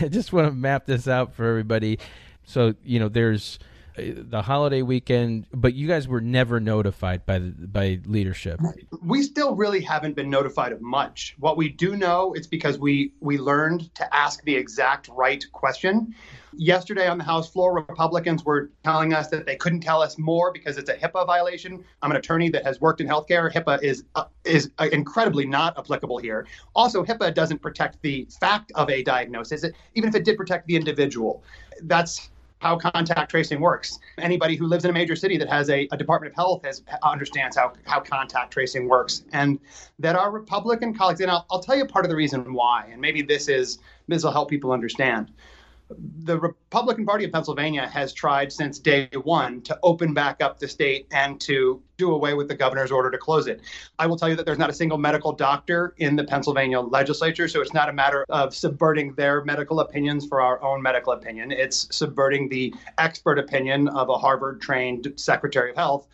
I 0.00 0.08
just 0.08 0.32
want 0.32 0.46
to 0.48 0.52
map 0.52 0.86
this 0.86 1.08
out 1.08 1.34
for 1.34 1.46
everybody. 1.46 1.98
So 2.44 2.74
you 2.84 2.98
know, 2.98 3.08
there's 3.08 3.58
the 3.96 4.42
holiday 4.42 4.82
weekend, 4.82 5.46
but 5.52 5.74
you 5.74 5.86
guys 5.86 6.08
were 6.08 6.20
never 6.20 6.60
notified 6.60 7.26
by 7.26 7.38
the 7.38 7.50
by 7.50 8.00
leadership. 8.06 8.60
We 9.02 9.22
still 9.22 9.54
really 9.54 9.80
haven't 9.80 10.16
been 10.16 10.30
notified 10.30 10.72
of 10.72 10.80
much. 10.80 11.34
What 11.38 11.56
we 11.56 11.68
do 11.68 11.96
know 11.96 12.32
is 12.34 12.46
because 12.46 12.78
we 12.78 13.12
we 13.20 13.38
learned 13.38 13.94
to 13.96 14.14
ask 14.14 14.42
the 14.44 14.54
exact 14.54 15.08
right 15.08 15.44
question. 15.52 16.14
Yesterday 16.54 17.08
on 17.08 17.16
the 17.16 17.24
House 17.24 17.50
floor, 17.50 17.74
Republicans 17.74 18.44
were 18.44 18.70
telling 18.84 19.14
us 19.14 19.28
that 19.28 19.46
they 19.46 19.56
couldn't 19.56 19.80
tell 19.80 20.02
us 20.02 20.18
more 20.18 20.52
because 20.52 20.76
it's 20.76 20.90
a 20.90 20.94
HIPAA 20.94 21.26
violation. 21.26 21.82
I'm 22.02 22.10
an 22.10 22.18
attorney 22.18 22.50
that 22.50 22.62
has 22.64 22.78
worked 22.78 23.00
in 23.00 23.08
healthcare. 23.08 23.50
HIPAA 23.50 23.82
is 23.82 24.04
uh, 24.14 24.24
is 24.44 24.70
uh, 24.78 24.88
incredibly 24.92 25.46
not 25.46 25.78
applicable 25.78 26.18
here. 26.18 26.46
Also, 26.74 27.04
HIPAA 27.04 27.32
doesn't 27.32 27.62
protect 27.62 28.02
the 28.02 28.26
fact 28.40 28.70
of 28.74 28.90
a 28.90 29.02
diagnosis, 29.02 29.64
even 29.94 30.08
if 30.08 30.14
it 30.14 30.24
did 30.24 30.36
protect 30.36 30.66
the 30.66 30.76
individual. 30.76 31.42
That's 31.84 32.30
how 32.62 32.76
contact 32.76 33.28
tracing 33.28 33.60
works. 33.60 33.98
Anybody 34.18 34.54
who 34.54 34.66
lives 34.66 34.84
in 34.84 34.90
a 34.90 34.94
major 34.94 35.16
city 35.16 35.36
that 35.36 35.48
has 35.48 35.68
a, 35.68 35.88
a, 35.90 35.96
Department 35.96 36.32
of 36.32 36.36
Health 36.36 36.64
has, 36.64 36.82
understands 37.02 37.56
how, 37.56 37.72
how 37.86 37.98
contact 37.98 38.52
tracing 38.52 38.88
works. 38.88 39.24
And 39.32 39.58
that 39.98 40.14
our 40.14 40.30
Republican 40.30 40.94
colleagues, 40.94 41.20
and 41.20 41.30
I'll, 41.30 41.44
I'll 41.50 41.60
tell 41.60 41.76
you 41.76 41.84
part 41.84 42.04
of 42.04 42.08
the 42.08 42.16
reason 42.16 42.54
why, 42.54 42.88
and 42.92 43.00
maybe 43.00 43.20
this 43.20 43.48
is 43.48 43.78
this 44.06 44.22
will 44.22 44.30
help 44.30 44.48
people 44.48 44.70
understand 44.70 45.32
the 45.98 46.38
Republican 46.38 47.04
Party 47.06 47.24
of 47.24 47.32
Pennsylvania 47.32 47.86
has 47.88 48.12
tried 48.12 48.52
since 48.52 48.78
day 48.78 49.08
one 49.22 49.62
to 49.62 49.78
open 49.82 50.14
back 50.14 50.42
up 50.42 50.58
the 50.58 50.68
state 50.68 51.06
and 51.12 51.40
to 51.42 51.82
do 51.96 52.12
away 52.12 52.34
with 52.34 52.48
the 52.48 52.54
governor's 52.54 52.90
order 52.90 53.10
to 53.10 53.18
close 53.18 53.46
it. 53.46 53.60
I 53.98 54.06
will 54.06 54.16
tell 54.16 54.28
you 54.28 54.36
that 54.36 54.46
there's 54.46 54.58
not 54.58 54.70
a 54.70 54.72
single 54.72 54.98
medical 54.98 55.32
doctor 55.32 55.94
in 55.98 56.16
the 56.16 56.24
Pennsylvania 56.24 56.80
legislature, 56.80 57.48
so 57.48 57.60
it's 57.60 57.74
not 57.74 57.88
a 57.88 57.92
matter 57.92 58.24
of 58.28 58.54
subverting 58.54 59.14
their 59.14 59.44
medical 59.44 59.80
opinions 59.80 60.26
for 60.26 60.40
our 60.40 60.62
own 60.62 60.82
medical 60.82 61.12
opinion. 61.12 61.52
It's 61.52 61.88
subverting 61.94 62.48
the 62.48 62.74
expert 62.98 63.38
opinion 63.38 63.88
of 63.88 64.08
a 64.08 64.18
Harvard 64.18 64.60
trained 64.60 65.12
Secretary 65.16 65.70
of 65.70 65.76
Health 65.76 66.08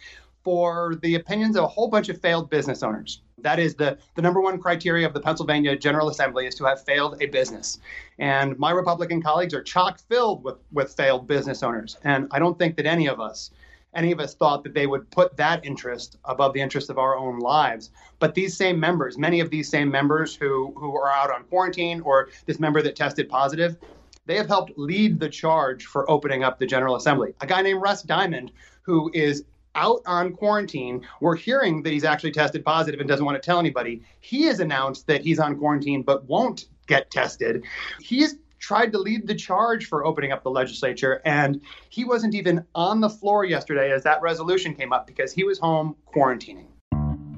for 0.48 0.94
the 1.02 1.16
opinions 1.16 1.56
of 1.56 1.64
a 1.64 1.66
whole 1.66 1.88
bunch 1.88 2.08
of 2.08 2.18
failed 2.18 2.48
business 2.48 2.82
owners. 2.82 3.20
That 3.36 3.58
is 3.58 3.74
the, 3.74 3.98
the 4.14 4.22
number 4.22 4.40
one 4.40 4.58
criteria 4.58 5.06
of 5.06 5.12
the 5.12 5.20
Pennsylvania 5.20 5.76
General 5.76 6.08
Assembly 6.08 6.46
is 6.46 6.54
to 6.54 6.64
have 6.64 6.82
failed 6.86 7.18
a 7.20 7.26
business. 7.26 7.80
And 8.18 8.58
my 8.58 8.70
Republican 8.70 9.20
colleagues 9.20 9.52
are 9.52 9.62
chock 9.62 10.00
filled 10.08 10.42
with, 10.42 10.56
with 10.72 10.94
failed 10.94 11.28
business 11.28 11.62
owners. 11.62 11.98
And 12.02 12.28
I 12.30 12.38
don't 12.38 12.58
think 12.58 12.76
that 12.76 12.86
any 12.86 13.08
of 13.08 13.20
us, 13.20 13.50
any 13.94 14.10
of 14.10 14.20
us 14.20 14.34
thought 14.34 14.64
that 14.64 14.72
they 14.72 14.86
would 14.86 15.10
put 15.10 15.36
that 15.36 15.66
interest 15.66 16.16
above 16.24 16.54
the 16.54 16.62
interest 16.62 16.88
of 16.88 16.96
our 16.96 17.14
own 17.14 17.40
lives. 17.40 17.90
But 18.18 18.34
these 18.34 18.56
same 18.56 18.80
members, 18.80 19.18
many 19.18 19.40
of 19.40 19.50
these 19.50 19.68
same 19.68 19.90
members 19.90 20.34
who, 20.34 20.72
who 20.78 20.96
are 20.96 21.12
out 21.12 21.30
on 21.30 21.44
quarantine 21.44 22.00
or 22.00 22.30
this 22.46 22.58
member 22.58 22.80
that 22.80 22.96
tested 22.96 23.28
positive, 23.28 23.76
they 24.24 24.36
have 24.36 24.46
helped 24.46 24.78
lead 24.78 25.20
the 25.20 25.28
charge 25.28 25.84
for 25.84 26.10
opening 26.10 26.42
up 26.42 26.58
the 26.58 26.66
General 26.66 26.96
Assembly. 26.96 27.34
A 27.42 27.46
guy 27.46 27.60
named 27.60 27.82
Russ 27.82 28.02
Diamond, 28.02 28.50
who 28.80 29.10
is 29.12 29.44
out 29.74 30.00
on 30.06 30.32
quarantine. 30.32 31.06
We're 31.20 31.36
hearing 31.36 31.82
that 31.82 31.92
he's 31.92 32.04
actually 32.04 32.32
tested 32.32 32.64
positive 32.64 33.00
and 33.00 33.08
doesn't 33.08 33.24
want 33.24 33.40
to 33.40 33.46
tell 33.46 33.58
anybody. 33.58 34.02
He 34.20 34.42
has 34.44 34.60
announced 34.60 35.06
that 35.06 35.22
he's 35.22 35.38
on 35.38 35.56
quarantine 35.56 36.02
but 36.02 36.24
won't 36.24 36.66
get 36.86 37.10
tested. 37.10 37.64
He's 38.00 38.36
tried 38.58 38.92
to 38.92 38.98
lead 38.98 39.26
the 39.26 39.34
charge 39.34 39.86
for 39.86 40.04
opening 40.04 40.32
up 40.32 40.42
the 40.42 40.50
legislature, 40.50 41.22
and 41.24 41.60
he 41.88 42.04
wasn't 42.04 42.34
even 42.34 42.64
on 42.74 43.00
the 43.00 43.08
floor 43.08 43.44
yesterday 43.44 43.92
as 43.92 44.02
that 44.02 44.20
resolution 44.20 44.74
came 44.74 44.92
up 44.92 45.06
because 45.06 45.32
he 45.32 45.44
was 45.44 45.58
home 45.58 45.96
quarantining. 46.14 46.66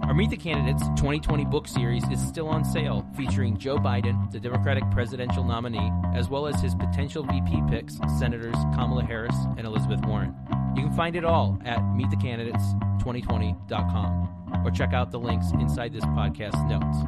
Our 0.02 0.14
Meet 0.14 0.30
the 0.30 0.36
Candidates 0.36 0.82
2020 0.96 1.44
book 1.44 1.68
series 1.68 2.02
is 2.10 2.20
still 2.26 2.48
on 2.48 2.64
sale, 2.64 3.06
featuring 3.16 3.56
Joe 3.58 3.76
Biden, 3.76 4.30
the 4.32 4.40
Democratic 4.40 4.82
presidential 4.90 5.44
nominee, 5.44 5.92
as 6.14 6.28
well 6.28 6.46
as 6.46 6.60
his 6.60 6.74
potential 6.74 7.22
VP 7.22 7.62
picks, 7.68 7.98
Senators 8.18 8.56
Kamala 8.74 9.04
Harris 9.04 9.36
and 9.56 9.66
Elizabeth 9.66 10.00
Warren. 10.04 10.34
You 10.76 10.82
can 10.82 10.92
find 10.92 11.16
it 11.16 11.24
all 11.24 11.58
at 11.64 11.78
meetthecandidates2020.com 11.78 14.62
or 14.64 14.70
check 14.70 14.92
out 14.92 15.10
the 15.10 15.18
links 15.18 15.50
inside 15.52 15.92
this 15.92 16.04
podcast 16.04 16.68
notes. 16.68 16.98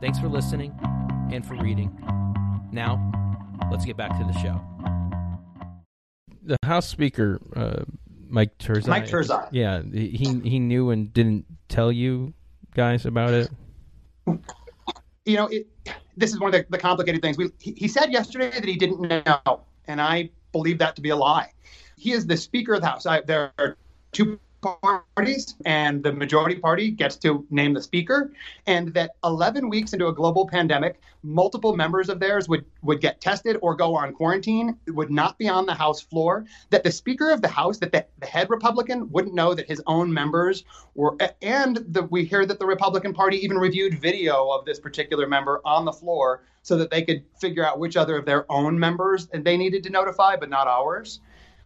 Thanks 0.00 0.18
for 0.18 0.28
listening 0.28 0.72
and 1.32 1.44
for 1.44 1.56
reading. 1.56 1.90
Now, 2.72 3.10
let's 3.70 3.84
get 3.84 3.96
back 3.96 4.16
to 4.18 4.24
the 4.24 4.32
show. 4.38 4.60
The 6.44 6.56
House 6.64 6.88
Speaker, 6.88 7.40
uh, 7.54 7.84
Mike 8.28 8.58
Turzai. 8.58 8.88
Mike 8.88 9.06
Turzai. 9.06 9.48
Yeah, 9.52 9.80
he 9.92 10.40
he 10.44 10.58
knew 10.58 10.90
and 10.90 11.12
didn't 11.12 11.44
tell 11.68 11.92
you 11.92 12.34
guys 12.74 13.06
about 13.06 13.30
it. 13.30 13.48
You 15.24 15.36
know, 15.36 15.46
it, 15.48 15.68
this 16.16 16.32
is 16.32 16.40
one 16.40 16.52
of 16.54 16.60
the, 16.60 16.66
the 16.68 16.78
complicated 16.78 17.22
things. 17.22 17.36
We, 17.36 17.50
he, 17.60 17.72
he 17.72 17.88
said 17.88 18.12
yesterday 18.12 18.50
that 18.50 18.64
he 18.64 18.76
didn't 18.76 19.02
know, 19.02 19.60
and 19.86 20.00
I 20.00 20.30
believe 20.52 20.78
that 20.78 20.96
to 20.96 21.02
be 21.02 21.10
a 21.10 21.16
lie. 21.16 21.52
He 22.02 22.10
is 22.10 22.26
the 22.26 22.36
Speaker 22.36 22.74
of 22.74 22.80
the 22.80 22.88
House. 22.88 23.06
I, 23.06 23.20
there 23.20 23.52
are 23.60 23.76
two 24.10 24.40
parties 24.60 25.54
and 25.64 26.02
the 26.02 26.12
majority 26.12 26.56
party 26.56 26.90
gets 26.90 27.14
to 27.16 27.46
name 27.50 27.74
the 27.74 27.82
speaker 27.82 28.32
and 28.66 28.94
that 28.94 29.12
11 29.24 29.68
weeks 29.68 29.92
into 29.92 30.06
a 30.06 30.12
global 30.12 30.46
pandemic 30.46 31.00
multiple 31.24 31.74
members 31.76 32.08
of 32.08 32.20
theirs 32.20 32.48
would 32.48 32.64
would 32.82 33.00
get 33.00 33.20
tested 33.20 33.56
or 33.60 33.74
go 33.74 33.96
on 33.96 34.12
quarantine. 34.12 34.76
Would 34.88 35.10
not 35.10 35.38
be 35.38 35.48
on 35.48 35.66
the 35.66 35.74
house 35.74 36.00
floor. 36.00 36.44
That 36.70 36.84
the 36.84 36.92
speaker 36.92 37.30
of 37.30 37.42
the 37.42 37.48
house 37.48 37.78
that 37.78 37.92
the, 37.92 38.04
the 38.18 38.26
head 38.26 38.50
republican 38.50 39.10
wouldn't 39.10 39.34
know 39.34 39.54
that 39.54 39.68
his 39.68 39.80
own 39.86 40.12
members 40.12 40.64
were 40.94 41.16
and 41.40 41.76
the, 41.88 42.02
we 42.04 42.24
hear 42.24 42.46
that 42.46 42.58
the 42.58 42.66
republican 42.66 43.14
party 43.14 43.36
even 43.38 43.58
reviewed 43.58 44.00
video 44.00 44.48
of 44.48 44.64
this 44.64 44.80
particular 44.80 45.28
member 45.28 45.60
on 45.64 45.84
the 45.84 45.92
floor 45.92 46.42
so 46.62 46.76
that 46.76 46.90
they 46.90 47.02
could 47.02 47.24
figure 47.40 47.64
out 47.64 47.78
which 47.78 47.96
other 47.96 48.16
of 48.16 48.26
their 48.26 48.50
own 48.50 48.76
members 48.78 49.28
and 49.32 49.44
they 49.44 49.56
needed 49.56 49.84
to 49.84 49.90
notify 49.90 50.34
but 50.36 50.50
not 50.50 50.66
ours 50.66 51.20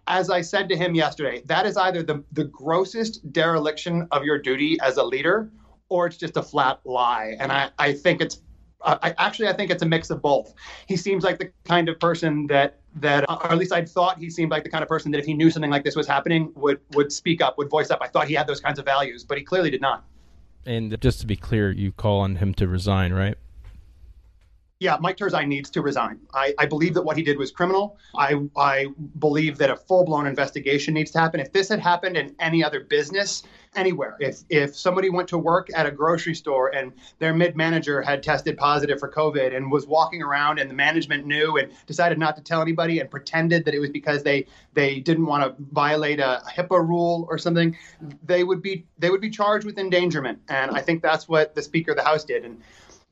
as 0.07 0.31
I 0.31 0.41
said 0.41 0.69
to 0.69 0.77
him 0.77 0.95
yesterday, 0.95 1.43
that 1.47 1.67
is 1.67 1.77
either 1.77 2.03
the, 2.03 2.25
the 2.33 2.45
grossest 2.45 3.33
dereliction 3.33 4.07
of 4.13 4.25
your 4.25 4.39
duty 4.39 4.79
as 4.81 4.97
a 4.97 5.03
leader 5.03 5.51
or 5.89 6.07
it's 6.07 6.17
just 6.17 6.37
a 6.37 6.43
flat 6.43 6.81
lie. 6.85 7.37
And 7.39 7.53
I, 7.53 7.71
I 7.79 7.93
think 7.93 8.21
it's 8.21 8.41
I 8.83 9.15
actually 9.19 9.49
I 9.49 9.53
think 9.53 9.71
it's 9.71 9.83
a 9.83 9.87
mix 9.87 10.11
of 10.11 10.23
both. 10.23 10.55
He 10.87 10.97
seems 10.97 11.25
like 11.25 11.39
the 11.39 11.51
kind 11.65 11.89
of 11.89 11.99
person 11.99 12.47
that 12.49 12.79
that 12.97 13.29
uh, 13.29 13.39
or 13.43 13.53
at 13.53 13.59
least 13.59 13.73
I 13.73 13.85
thought 13.85 14.19
he 14.19 14.31
seemed 14.31 14.51
like 14.51 14.63
the 14.65 14.71
kind 14.71 14.83
of 14.83 14.89
person 14.89 15.11
that 15.13 15.19
if 15.19 15.25
he 15.25 15.35
knew 15.35 15.51
something 15.51 15.71
like 15.71 15.83
this 15.83 15.97
was 15.97 16.07
happening 16.07 16.53
would 16.55 16.81
would 16.93 17.11
speak 17.11 17.41
up, 17.41 17.59
would 17.59 17.71
voice 17.71 17.91
up. 17.91 17.99
I 18.01 18.09
thought 18.09 18.29
he 18.29 18.35
had 18.35 18.47
those 18.47 18.61
kinds 18.61 18.79
of 18.79 18.85
values, 18.85 19.25
but 19.25 19.39
he 19.39 19.45
clearly 19.45 19.71
did 19.71 19.81
not. 19.81 20.05
And 20.67 21.01
just 21.01 21.21
to 21.21 21.27
be 21.27 21.37
clear, 21.37 21.71
you 21.71 21.91
call 21.91 22.21
on 22.21 22.37
him 22.37 22.53
to 22.55 22.69
resign, 22.69 23.13
right? 23.13 23.37
Yeah, 24.79 24.99
Mike 25.01 25.17
Turzai 25.17 25.47
needs 25.47 25.71
to 25.71 25.81
resign. 25.81 26.21
I, 26.35 26.53
I 26.59 26.67
believe 26.67 26.93
that 26.95 27.03
what 27.03 27.17
he 27.17 27.23
did 27.23 27.39
was 27.39 27.51
criminal. 27.51 27.99
I, 28.15 28.35
I 28.57 28.89
believe 29.19 29.57
that 29.59 29.71
a 29.71 29.77
full 29.77 30.05
blown 30.05 30.27
investigation 30.27 30.93
needs 30.93 31.11
to 31.13 31.19
happen. 31.19 31.41
If 31.41 31.53
this 31.53 31.71
had 31.71 31.81
happened 31.81 32.19
in 32.19 32.37
any 32.39 32.63
other 32.63 32.81
business, 32.81 33.43
anywhere, 33.75 34.17
if, 34.21 34.41
if 34.51 34.77
somebody 34.77 35.09
went 35.09 35.29
to 35.29 35.39
work 35.39 35.69
at 35.75 35.87
a 35.87 35.91
grocery 35.91 36.35
store 36.35 36.75
and 36.75 36.93
their 37.21 37.33
mid 37.33 37.57
manager 37.57 38.03
had 38.03 38.23
tested 38.23 38.59
positive 38.59 39.01
for 39.01 39.11
COVID 39.11 39.57
and 39.57 39.73
was 39.73 39.87
walking 39.87 40.23
around 40.23 40.59
and 40.59 40.69
the 40.69 40.75
management 40.75 41.27
knew 41.27 41.57
and 41.57 41.73
decided 41.87 42.19
not 42.19 42.37
to 42.37 42.43
tell 42.43 42.61
anybody 42.61 43.01
and 43.01 43.11
pretended 43.11 43.65
that 43.65 43.75
it 43.75 43.79
was 43.79 43.91
because 43.91 44.25
they, 44.25 44.47
they 44.75 45.01
didn't 45.01 45.25
want 45.25 45.43
to 45.43 45.65
violate 45.73 46.21
a 46.21 46.43
HIPAA 46.55 46.87
rule 46.87 47.27
or 47.31 47.39
something, 47.39 47.75
they 48.25 48.45
would 48.45 48.61
be 48.61 48.85
they 48.99 49.09
would 49.09 49.23
be 49.23 49.31
charged 49.31 49.65
with 49.65 49.79
endangerment. 49.79 50.39
And 50.49 50.71
I 50.71 50.83
think 50.83 51.03
that's 51.03 51.27
what 51.27 51.55
the 51.55 51.63
Speaker 51.63 51.93
of 51.93 51.97
the 51.97 52.05
House 52.05 52.25
did. 52.25 52.45
And 52.45 52.61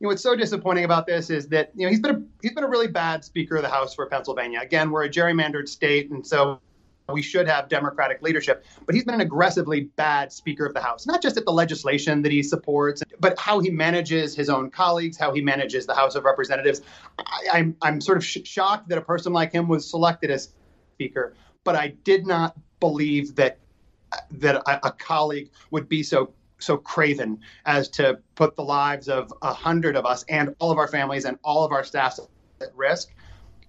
you 0.00 0.06
know, 0.06 0.08
what's 0.08 0.22
so 0.22 0.34
disappointing 0.34 0.84
about 0.84 1.06
this 1.06 1.30
is 1.30 1.48
that 1.48 1.70
you 1.74 1.86
know 1.86 1.90
he's 1.90 2.00
been 2.00 2.14
a 2.16 2.22
he's 2.42 2.52
been 2.52 2.64
a 2.64 2.68
really 2.68 2.88
bad 2.88 3.24
Speaker 3.24 3.56
of 3.56 3.62
the 3.62 3.68
House 3.68 3.94
for 3.94 4.06
Pennsylvania. 4.06 4.60
Again, 4.60 4.90
we're 4.90 5.04
a 5.04 5.08
gerrymandered 5.08 5.68
state, 5.68 6.10
and 6.10 6.26
so 6.26 6.60
we 7.08 7.22
should 7.22 7.46
have 7.46 7.68
Democratic 7.68 8.20
leadership. 8.20 8.64
But 8.86 8.94
he's 8.94 9.04
been 9.04 9.14
an 9.14 9.20
aggressively 9.20 9.82
bad 9.96 10.32
Speaker 10.32 10.66
of 10.66 10.74
the 10.74 10.80
House, 10.80 11.06
not 11.06 11.22
just 11.22 11.36
at 11.36 11.44
the 11.44 11.52
legislation 11.52 12.22
that 12.22 12.32
he 12.32 12.42
supports, 12.42 13.02
but 13.20 13.38
how 13.38 13.60
he 13.60 13.70
manages 13.70 14.34
his 14.34 14.48
own 14.50 14.70
colleagues, 14.70 15.16
how 15.16 15.32
he 15.32 15.40
manages 15.40 15.86
the 15.86 15.94
House 15.94 16.16
of 16.16 16.24
Representatives. 16.24 16.80
I, 17.18 17.24
am 17.24 17.54
I'm, 17.54 17.76
I'm 17.82 18.00
sort 18.00 18.18
of 18.18 18.24
sh- 18.24 18.38
shocked 18.44 18.88
that 18.88 18.98
a 18.98 19.02
person 19.02 19.32
like 19.32 19.52
him 19.52 19.68
was 19.68 19.88
selected 19.88 20.30
as 20.30 20.52
Speaker, 20.94 21.34
but 21.62 21.76
I 21.76 21.88
did 22.04 22.26
not 22.26 22.56
believe 22.80 23.36
that 23.36 23.58
that 24.30 24.56
a, 24.56 24.88
a 24.88 24.92
colleague 24.92 25.50
would 25.70 25.88
be 25.88 26.02
so 26.02 26.32
so 26.64 26.76
craven 26.76 27.38
as 27.66 27.88
to 27.90 28.18
put 28.35 28.56
the 28.56 28.62
lives 28.64 29.09
of 29.09 29.33
a 29.42 29.52
hundred 29.52 29.97
of 29.97 30.06
us 30.06 30.25
and 30.28 30.54
all 30.59 30.71
of 30.71 30.78
our 30.78 30.88
families 30.88 31.25
and 31.25 31.38
all 31.44 31.64
of 31.64 31.73
our 31.73 31.85
staffs 31.85 32.21
at 32.61 32.75
risk 32.75 33.11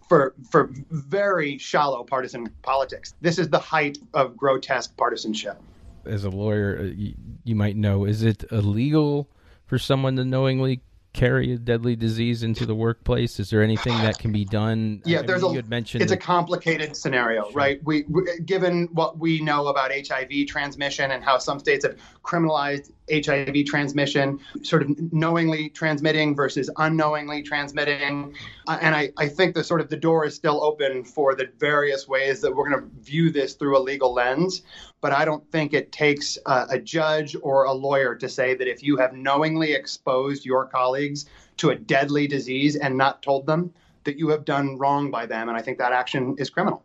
for 0.08 0.34
for 0.50 0.70
very 0.92 1.58
shallow 1.58 2.04
partisan 2.04 2.48
politics. 2.62 3.14
This 3.22 3.40
is 3.40 3.50
the 3.50 3.60
height 3.60 3.98
of 4.14 4.38
grotesque 4.38 4.96
partisanship. 4.98 5.62
As 6.06 6.24
a 6.24 6.30
lawyer, 6.30 6.78
uh, 6.80 6.84
you, 6.84 7.16
you 7.44 7.56
might 7.56 7.76
know: 7.76 8.06
is 8.06 8.24
it 8.24 8.44
illegal 8.52 9.28
for 9.66 9.80
someone 9.80 10.16
to 10.18 10.26
knowingly 10.26 10.82
carry 11.16 11.54
a 11.54 11.58
deadly 11.58 11.96
disease 11.96 12.44
into 12.44 12.66
the 12.66 12.76
workplace? 12.76 13.40
Is 13.40 13.50
there 13.50 13.64
anything 13.64 13.94
that 14.00 14.20
can 14.20 14.32
be 14.32 14.46
done? 14.46 15.02
Yeah, 15.06 15.20
I 15.20 15.22
there's 15.24 15.44
a. 15.44 15.48
You 15.48 15.56
had 15.56 15.70
mentioned 15.70 16.04
it's 16.04 16.12
a 16.12 16.18
complicated 16.18 16.96
scenario, 16.96 17.44
sure. 17.46 17.54
right? 17.54 17.84
We, 17.84 18.04
we, 18.10 18.24
given 18.46 18.90
what 18.92 19.18
we 19.18 19.42
know 19.42 19.68
about 19.68 19.92
HIV 19.92 20.48
transmission 20.48 21.12
and 21.12 21.24
how 21.24 21.38
some 21.38 21.60
states 21.60 21.86
have 21.86 21.98
criminalized 22.24 22.92
HIV 23.12 23.66
transmission, 23.66 24.40
sort 24.62 24.82
of 24.82 25.14
knowingly 25.14 25.70
transmitting 25.70 26.36
versus 26.36 26.70
unknowingly 26.78 27.42
transmitting, 27.44 28.36
uh, 28.68 28.78
and 28.82 28.96
I, 28.96 29.12
I 29.18 29.28
think 29.28 29.56
the 29.56 29.64
sort 29.64 29.80
of 29.80 29.90
the 29.90 29.98
door 29.98 30.26
is 30.26 30.36
still 30.36 30.64
open 30.64 31.06
for 31.06 31.34
the 31.36 31.48
various 31.60 32.08
ways 32.08 32.42
that 32.42 32.54
we're 32.54 32.70
going 32.70 32.82
to 32.82 33.02
view 33.02 33.32
this 33.32 33.54
through 33.54 33.78
a 33.78 33.80
legal 33.80 34.14
lens 34.14 34.64
but 35.06 35.12
I 35.12 35.24
don't 35.24 35.48
think 35.52 35.76
it 35.76 35.92
takes 35.92 36.36
uh, 36.48 36.66
a 36.68 36.80
judge 36.80 37.36
or 37.44 37.66
a 37.66 37.72
lawyer 37.72 38.16
to 38.16 38.28
say 38.28 38.56
that 38.56 38.68
if 38.68 38.82
you 38.82 38.98
have 38.98 39.14
knowingly 39.14 39.74
exposed 39.74 40.46
your 40.46 40.66
colleagues 41.06 41.26
to 41.58 41.70
a 41.70 41.76
deadly 41.76 42.28
disease 42.28 42.76
and 42.76 42.98
not 42.98 43.22
told 43.22 43.46
them, 43.46 43.74
that 44.04 44.20
you 44.20 44.30
have 44.30 44.46
done 44.46 44.78
wrong 44.78 45.10
by 45.10 45.26
them. 45.26 45.50
And 45.50 45.58
I 45.58 45.62
think 45.64 45.80
that 45.80 45.92
action 45.92 46.36
is 46.38 46.52
criminal. 46.52 46.84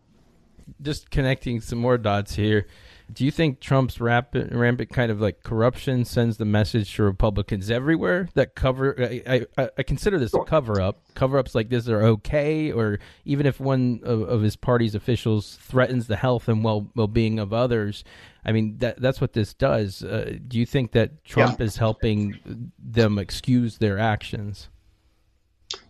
Just 0.81 1.11
connecting 1.11 1.61
some 1.61 1.79
more 1.79 1.99
dots 1.99 2.35
here 2.35 2.67
do 3.13 3.25
you 3.25 3.31
think 3.31 3.61
Trump's 3.61 4.01
rampant, 4.01 4.53
rampant 4.53 4.91
kind 4.91 5.11
of 5.11 5.21
like 5.21 5.43
corruption 5.43 6.05
sends 6.05 6.37
the 6.37 6.45
message 6.45 6.95
to 6.95 7.03
Republicans 7.03 7.71
everywhere 7.71 8.29
that 8.35 8.55
cover? 8.55 8.95
I, 8.99 9.47
I, 9.57 9.71
I 9.79 9.83
consider 9.83 10.19
this 10.19 10.35
a 10.35 10.45
cover 10.45 10.81
up. 10.81 11.03
Cover 11.15 11.39
ups 11.39 11.55
like 11.55 11.69
this 11.69 11.89
are 11.89 12.03
okay, 12.03 12.73
or 12.73 12.99
even 13.25 13.47
if 13.47 13.61
one 13.61 14.01
of, 14.05 14.23
of 14.23 14.43
his 14.43 14.57
party's 14.57 14.95
officials 14.95 15.59
threatens 15.61 16.07
the 16.07 16.17
health 16.17 16.49
and 16.49 16.63
well 16.65 16.91
well 16.95 17.09
being 17.09 17.39
of 17.39 17.53
others. 17.53 18.05
I 18.45 18.53
mean 18.53 18.79
that 18.79 19.01
that's 19.01 19.21
what 19.21 19.33
this 19.33 19.55
does. 19.55 20.03
Uh, 20.03 20.37
do 20.47 20.59
you 20.59 20.67
think 20.67 20.93
that 20.93 21.25
Trump 21.25 21.59
yeah. 21.59 21.67
is 21.67 21.77
helping 21.77 22.71
them 22.79 23.19
excuse 23.19 23.79
their 23.79 23.99
actions? 23.99 24.69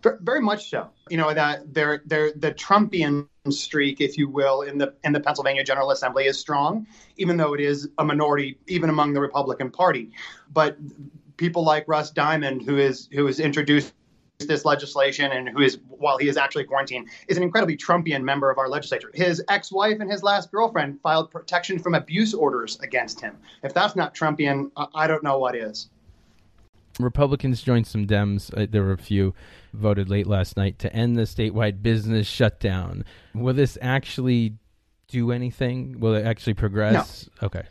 Very 0.03 0.41
much 0.41 0.69
so. 0.69 0.89
You 1.09 1.17
know 1.17 1.33
that 1.33 1.73
the 1.73 2.55
Trumpian 2.57 3.27
streak, 3.49 4.01
if 4.01 4.17
you 4.17 4.29
will, 4.29 4.61
in 4.61 4.77
the 4.77 4.93
in 5.03 5.13
the 5.13 5.19
Pennsylvania 5.19 5.63
General 5.63 5.91
Assembly 5.91 6.25
is 6.25 6.39
strong, 6.39 6.87
even 7.17 7.37
though 7.37 7.53
it 7.53 7.59
is 7.59 7.89
a 7.97 8.05
minority, 8.05 8.57
even 8.67 8.89
among 8.89 9.13
the 9.13 9.21
Republican 9.21 9.71
Party. 9.71 10.11
But 10.51 10.77
people 11.37 11.63
like 11.63 11.87
Russ 11.87 12.11
Diamond, 12.11 12.61
who 12.61 12.77
is 12.77 13.09
who 13.11 13.25
has 13.25 13.39
introduced 13.39 13.93
this 14.39 14.65
legislation 14.65 15.31
and 15.31 15.49
who 15.49 15.61
is, 15.61 15.77
while 15.87 16.17
he 16.17 16.27
is 16.27 16.37
actually 16.37 16.63
quarantined, 16.63 17.07
is 17.27 17.37
an 17.37 17.43
incredibly 17.43 17.77
Trumpian 17.77 18.23
member 18.23 18.49
of 18.49 18.57
our 18.57 18.69
legislature. 18.69 19.11
His 19.13 19.43
ex-wife 19.49 19.97
and 19.99 20.09
his 20.09 20.23
last 20.23 20.51
girlfriend 20.51 20.99
filed 21.01 21.29
protection 21.29 21.77
from 21.77 21.93
abuse 21.93 22.33
orders 22.33 22.79
against 22.81 23.21
him. 23.21 23.37
If 23.63 23.73
that's 23.73 23.95
not 23.95 24.15
Trumpian, 24.15 24.71
I 24.95 25.05
don't 25.05 25.23
know 25.23 25.37
what 25.37 25.55
is. 25.55 25.89
Republicans 26.99 27.61
joined 27.61 27.87
some 27.87 28.05
Dems. 28.05 28.55
Uh, 28.55 28.67
there 28.69 28.83
were 28.83 28.93
a 28.93 28.97
few 28.97 29.33
voted 29.73 30.09
late 30.09 30.27
last 30.27 30.57
night 30.57 30.79
to 30.79 30.93
end 30.93 31.17
the 31.17 31.23
statewide 31.23 31.81
business 31.81 32.27
shutdown. 32.27 33.05
Will 33.33 33.53
this 33.53 33.77
actually 33.81 34.55
do 35.07 35.31
anything? 35.31 35.99
Will 35.99 36.15
it 36.15 36.25
actually 36.25 36.53
progress? 36.53 37.29
No. 37.41 37.47
Okay. 37.47 37.63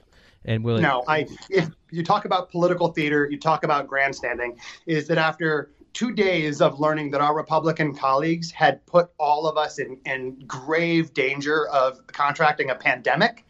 And 0.44 0.64
will 0.64 0.76
it? 0.76 0.80
No, 0.80 1.04
I. 1.06 1.26
If 1.50 1.70
you 1.90 2.02
talk 2.02 2.24
about 2.24 2.50
political 2.50 2.88
theater, 2.88 3.28
you 3.30 3.38
talk 3.38 3.62
about 3.64 3.86
grandstanding. 3.86 4.58
Is 4.86 5.06
that 5.08 5.18
after 5.18 5.72
two 5.92 6.12
days 6.12 6.60
of 6.60 6.80
learning 6.80 7.10
that 7.10 7.20
our 7.20 7.34
Republican 7.34 7.94
colleagues 7.94 8.50
had 8.50 8.84
put 8.86 9.10
all 9.18 9.46
of 9.46 9.56
us 9.56 9.78
in, 9.78 9.98
in 10.06 10.38
grave 10.46 11.12
danger 11.14 11.66
of 11.68 12.06
contracting 12.06 12.70
a 12.70 12.74
pandemic, 12.74 13.44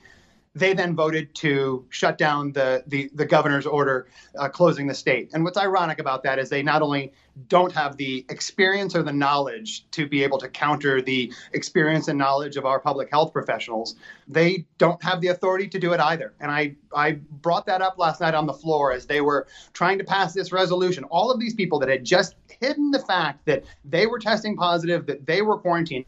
they 0.54 0.75
then 0.75 0.97
voted 0.97 1.33
to 1.33 1.87
shut 1.90 2.19
down 2.19 2.52
the 2.52 2.83
the, 2.88 3.11
the 3.14 3.25
governor's 3.25 3.66
order 3.66 4.09
uh, 4.38 4.49
closing 4.49 4.87
the 4.87 4.95
state. 4.95 5.30
And 5.33 5.45
what's 5.45 5.59
ironic 5.59 6.00
about 6.00 6.25
that 6.25 6.38
is 6.38 6.49
they 6.49 6.62
not 6.62 6.83
only 6.83 7.12
don't 7.49 7.73
have 7.73 7.97
the 7.97 8.26
experience 8.28 8.97
or 8.97 9.02
the 9.02 9.12
knowledge 9.12 9.88
to 9.92 10.09
be 10.09 10.25
able 10.25 10.38
to 10.38 10.49
counter 10.49 11.00
the 11.00 11.33
experience 11.52 12.09
and 12.09 12.19
knowledge 12.19 12.57
of 12.57 12.66
our 12.66 12.80
public 12.80 13.09
health 13.11 13.33
professionals, 13.33 13.95
they 14.26 14.66
don't 14.78 15.02
have 15.02 15.21
the 15.21 15.28
authority 15.28 15.69
to 15.69 15.78
do 15.78 15.92
it 15.92 16.00
either. 16.00 16.35
And 16.40 16.50
I 16.50 16.75
I 16.95 17.12
brought 17.12 17.66
that 17.66 17.80
up 17.80 17.97
last 17.99 18.21
night 18.21 18.35
on 18.35 18.47
the 18.47 18.52
floor 18.52 18.92
as 18.92 19.07
they 19.07 19.21
were 19.21 19.47
trying 19.73 19.99
to 19.99 20.04
pass 20.04 20.35
this 20.35 20.50
resolution. 20.50 21.04
All 21.04 21.30
of 21.30 21.38
these 21.38 21.54
people 21.54 21.78
that 21.78 21.88
had 21.88 22.04
just 22.04 22.35
hidden 22.61 22.90
the 22.90 22.99
fact 22.99 23.47
that 23.47 23.62
they 23.85 24.07
were 24.07 24.19
testing 24.19 24.57
positive, 24.57 25.07
that 25.07 25.26
they 25.26 25.42
were 25.42 25.59
quarantined 25.59 26.07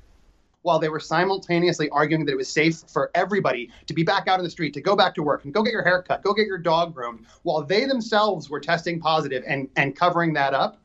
while 0.62 0.78
they 0.78 0.88
were 0.88 1.00
simultaneously 1.00 1.88
arguing 1.90 2.24
that 2.24 2.32
it 2.32 2.36
was 2.36 2.48
safe 2.48 2.82
for 2.88 3.10
everybody 3.14 3.70
to 3.86 3.94
be 3.94 4.02
back 4.02 4.28
out 4.28 4.38
in 4.38 4.44
the 4.44 4.50
street, 4.50 4.72
to 4.74 4.80
go 4.80 4.96
back 4.96 5.14
to 5.14 5.22
work 5.22 5.44
and 5.44 5.52
go 5.52 5.62
get 5.62 5.72
your 5.72 5.82
hair 5.82 6.02
cut, 6.02 6.22
go 6.22 6.32
get 6.32 6.46
your 6.46 6.58
dog 6.58 6.94
groomed, 6.94 7.26
while 7.42 7.62
they 7.62 7.84
themselves 7.84 8.48
were 8.48 8.60
testing 8.60 9.00
positive 9.00 9.42
and, 9.46 9.68
and 9.76 9.96
covering 9.96 10.32
that 10.32 10.54
up. 10.54 10.80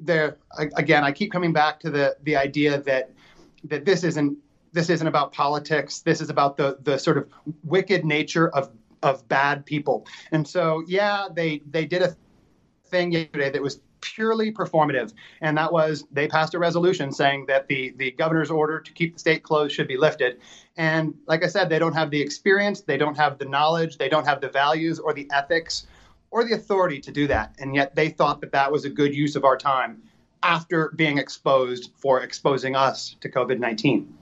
There 0.00 0.38
again, 0.58 1.04
I 1.04 1.12
keep 1.12 1.30
coming 1.30 1.52
back 1.52 1.78
to 1.80 1.90
the 1.90 2.16
the 2.22 2.34
idea 2.34 2.80
that 2.80 3.10
that 3.64 3.84
this 3.84 4.04
isn't 4.04 4.38
this 4.72 4.88
isn't 4.88 5.06
about 5.06 5.32
politics. 5.32 6.00
This 6.00 6.22
is 6.22 6.30
about 6.30 6.56
the 6.56 6.78
the 6.82 6.96
sort 6.98 7.18
of 7.18 7.28
wicked 7.62 8.02
nature 8.02 8.48
of 8.48 8.70
of 9.02 9.26
bad 9.28 9.66
people. 9.66 10.06
And 10.30 10.48
so, 10.48 10.82
yeah, 10.86 11.28
they 11.30 11.60
they 11.70 11.84
did 11.84 12.02
a 12.02 12.16
thing 12.86 13.12
yesterday 13.12 13.50
that 13.50 13.60
was 13.60 13.80
purely 14.02 14.52
performative, 14.52 15.14
and 15.40 15.56
that 15.56 15.72
was 15.72 16.04
they 16.12 16.28
passed 16.28 16.52
a 16.52 16.58
resolution 16.58 17.10
saying 17.10 17.46
that 17.46 17.68
the 17.68 17.94
the 17.96 18.10
governor's 18.10 18.50
order 18.50 18.78
to 18.78 18.92
keep 18.92 19.14
the 19.14 19.18
state 19.18 19.42
closed 19.42 19.74
should 19.74 19.88
be 19.88 19.96
lifted. 19.96 20.40
And 20.76 21.14
like 21.26 21.42
I 21.42 21.46
said, 21.46 21.70
they 21.70 21.78
don't 21.78 21.94
have 21.94 22.10
the 22.10 22.20
experience, 22.20 22.82
they 22.82 22.98
don't 22.98 23.16
have 23.16 23.38
the 23.38 23.46
knowledge, 23.46 23.96
they 23.96 24.10
don't 24.10 24.26
have 24.26 24.40
the 24.40 24.50
values 24.50 24.98
or 24.98 25.14
the 25.14 25.28
ethics 25.32 25.86
or 26.30 26.44
the 26.44 26.54
authority 26.54 27.00
to 27.00 27.12
do 27.12 27.26
that, 27.28 27.54
and 27.58 27.74
yet 27.74 27.94
they 27.94 28.10
thought 28.10 28.40
that 28.42 28.52
that 28.52 28.70
was 28.70 28.84
a 28.84 28.90
good 28.90 29.14
use 29.14 29.36
of 29.36 29.44
our 29.44 29.56
time 29.56 30.02
after 30.42 30.92
being 30.96 31.18
exposed 31.18 31.90
for 31.96 32.20
exposing 32.20 32.76
us 32.76 33.16
to 33.20 33.30
COVID 33.30 33.58
19. 33.58 34.18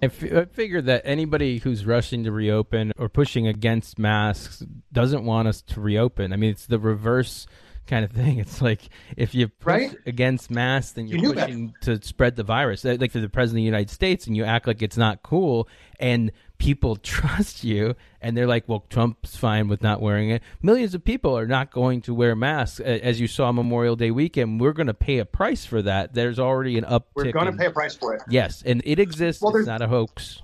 I, 0.00 0.06
f- 0.06 0.32
I 0.32 0.44
figured 0.44 0.86
that 0.86 1.02
anybody 1.04 1.58
who's 1.58 1.84
rushing 1.84 2.22
to 2.24 2.30
reopen 2.30 2.92
or 2.96 3.08
pushing 3.08 3.48
against 3.48 3.98
masks 3.98 4.64
doesn't 4.92 5.24
want 5.24 5.48
us 5.48 5.60
to 5.62 5.80
reopen. 5.80 6.32
I 6.32 6.36
mean, 6.36 6.50
it's 6.50 6.66
the 6.66 6.78
reverse 6.78 7.46
kind 7.88 8.04
of 8.04 8.12
thing. 8.12 8.38
It's 8.48 8.62
like 8.62 8.82
if 9.16 9.34
you 9.34 9.48
push 9.48 9.66
Right? 9.66 9.96
against 10.06 10.50
masks, 10.50 10.92
then 10.92 11.08
you're 11.08 11.18
You 11.18 11.34
better. 11.34 11.46
pushing 11.46 11.74
to 11.82 12.00
spread 12.02 12.36
the 12.36 12.44
virus. 12.44 12.84
Uh, 12.84 12.96
Like 13.00 13.10
for 13.10 13.18
the 13.18 13.28
president 13.28 13.58
of 13.58 13.62
the 13.62 13.76
United 13.76 13.90
States, 13.90 14.26
and 14.28 14.36
you 14.36 14.44
act 14.44 14.66
like 14.68 14.80
it's 14.82 14.96
not 14.96 15.22
cool, 15.24 15.68
and 15.98 16.30
people 16.58 16.94
trust 17.02 17.64
you, 17.64 17.94
and 18.20 18.36
they're 18.36 18.46
like, 18.46 18.68
"Well, 18.68 18.84
Trump's 18.90 19.36
fine 19.36 19.66
with 19.68 19.82
not 19.82 20.00
wearing 20.00 20.30
it." 20.30 20.42
Millions 20.62 20.94
of 20.94 21.02
people 21.04 21.36
are 21.36 21.46
not 21.46 21.70
going 21.72 22.00
to 22.02 22.14
wear 22.14 22.36
masks, 22.36 22.78
as 22.80 23.20
you 23.20 23.26
saw 23.26 23.50
Memorial 23.50 23.96
Day 23.96 24.10
weekend. 24.12 24.60
We're 24.60 24.72
going 24.72 24.86
to 24.88 24.94
pay 24.94 25.18
a 25.18 25.24
price 25.24 25.64
for 25.64 25.82
that. 25.82 26.14
There's 26.14 26.38
already 26.38 26.78
an 26.78 26.84
uptick. 26.84 27.04
We're 27.16 27.32
going 27.32 27.46
to 27.46 27.52
in- 27.52 27.58
pay 27.58 27.66
a 27.66 27.70
price 27.70 27.94
for 27.96 28.14
it. 28.14 28.22
Yes, 28.28 28.62
and 28.64 28.82
it 28.84 28.98
exists. 29.00 29.42
Well, 29.42 29.56
it's 29.56 29.66
not 29.66 29.82
a 29.82 29.88
hoax. 29.88 30.42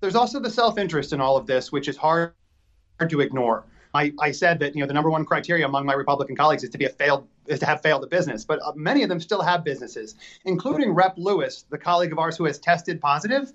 there's 0.00 0.14
also 0.16 0.38
the 0.40 0.50
self-interest 0.50 1.12
in 1.12 1.20
all 1.20 1.36
of 1.36 1.46
this, 1.46 1.72
which 1.72 1.88
is 1.88 1.96
hard, 1.96 2.32
hard 2.98 3.10
to 3.10 3.20
ignore. 3.20 3.64
I, 3.94 4.12
I 4.20 4.32
said 4.32 4.58
that 4.58 4.74
you 4.74 4.80
know 4.80 4.86
the 4.86 4.92
number 4.92 5.10
one 5.10 5.24
criteria 5.24 5.64
among 5.64 5.86
my 5.86 5.94
Republican 5.94 6.34
colleagues 6.34 6.64
is 6.64 6.70
to 6.70 6.78
be 6.78 6.84
a 6.84 6.90
failed 6.90 7.28
is 7.46 7.60
to 7.60 7.66
have 7.66 7.80
failed 7.80 8.02
a 8.02 8.06
business, 8.06 8.44
but 8.44 8.60
uh, 8.62 8.72
many 8.74 9.02
of 9.02 9.08
them 9.08 9.20
still 9.20 9.42
have 9.42 9.64
businesses, 9.64 10.16
including 10.44 10.92
Rep. 10.92 11.14
Lewis, 11.16 11.64
the 11.70 11.78
colleague 11.78 12.10
of 12.10 12.18
ours 12.18 12.36
who 12.36 12.44
has 12.44 12.58
tested 12.58 13.00
positive. 13.00 13.52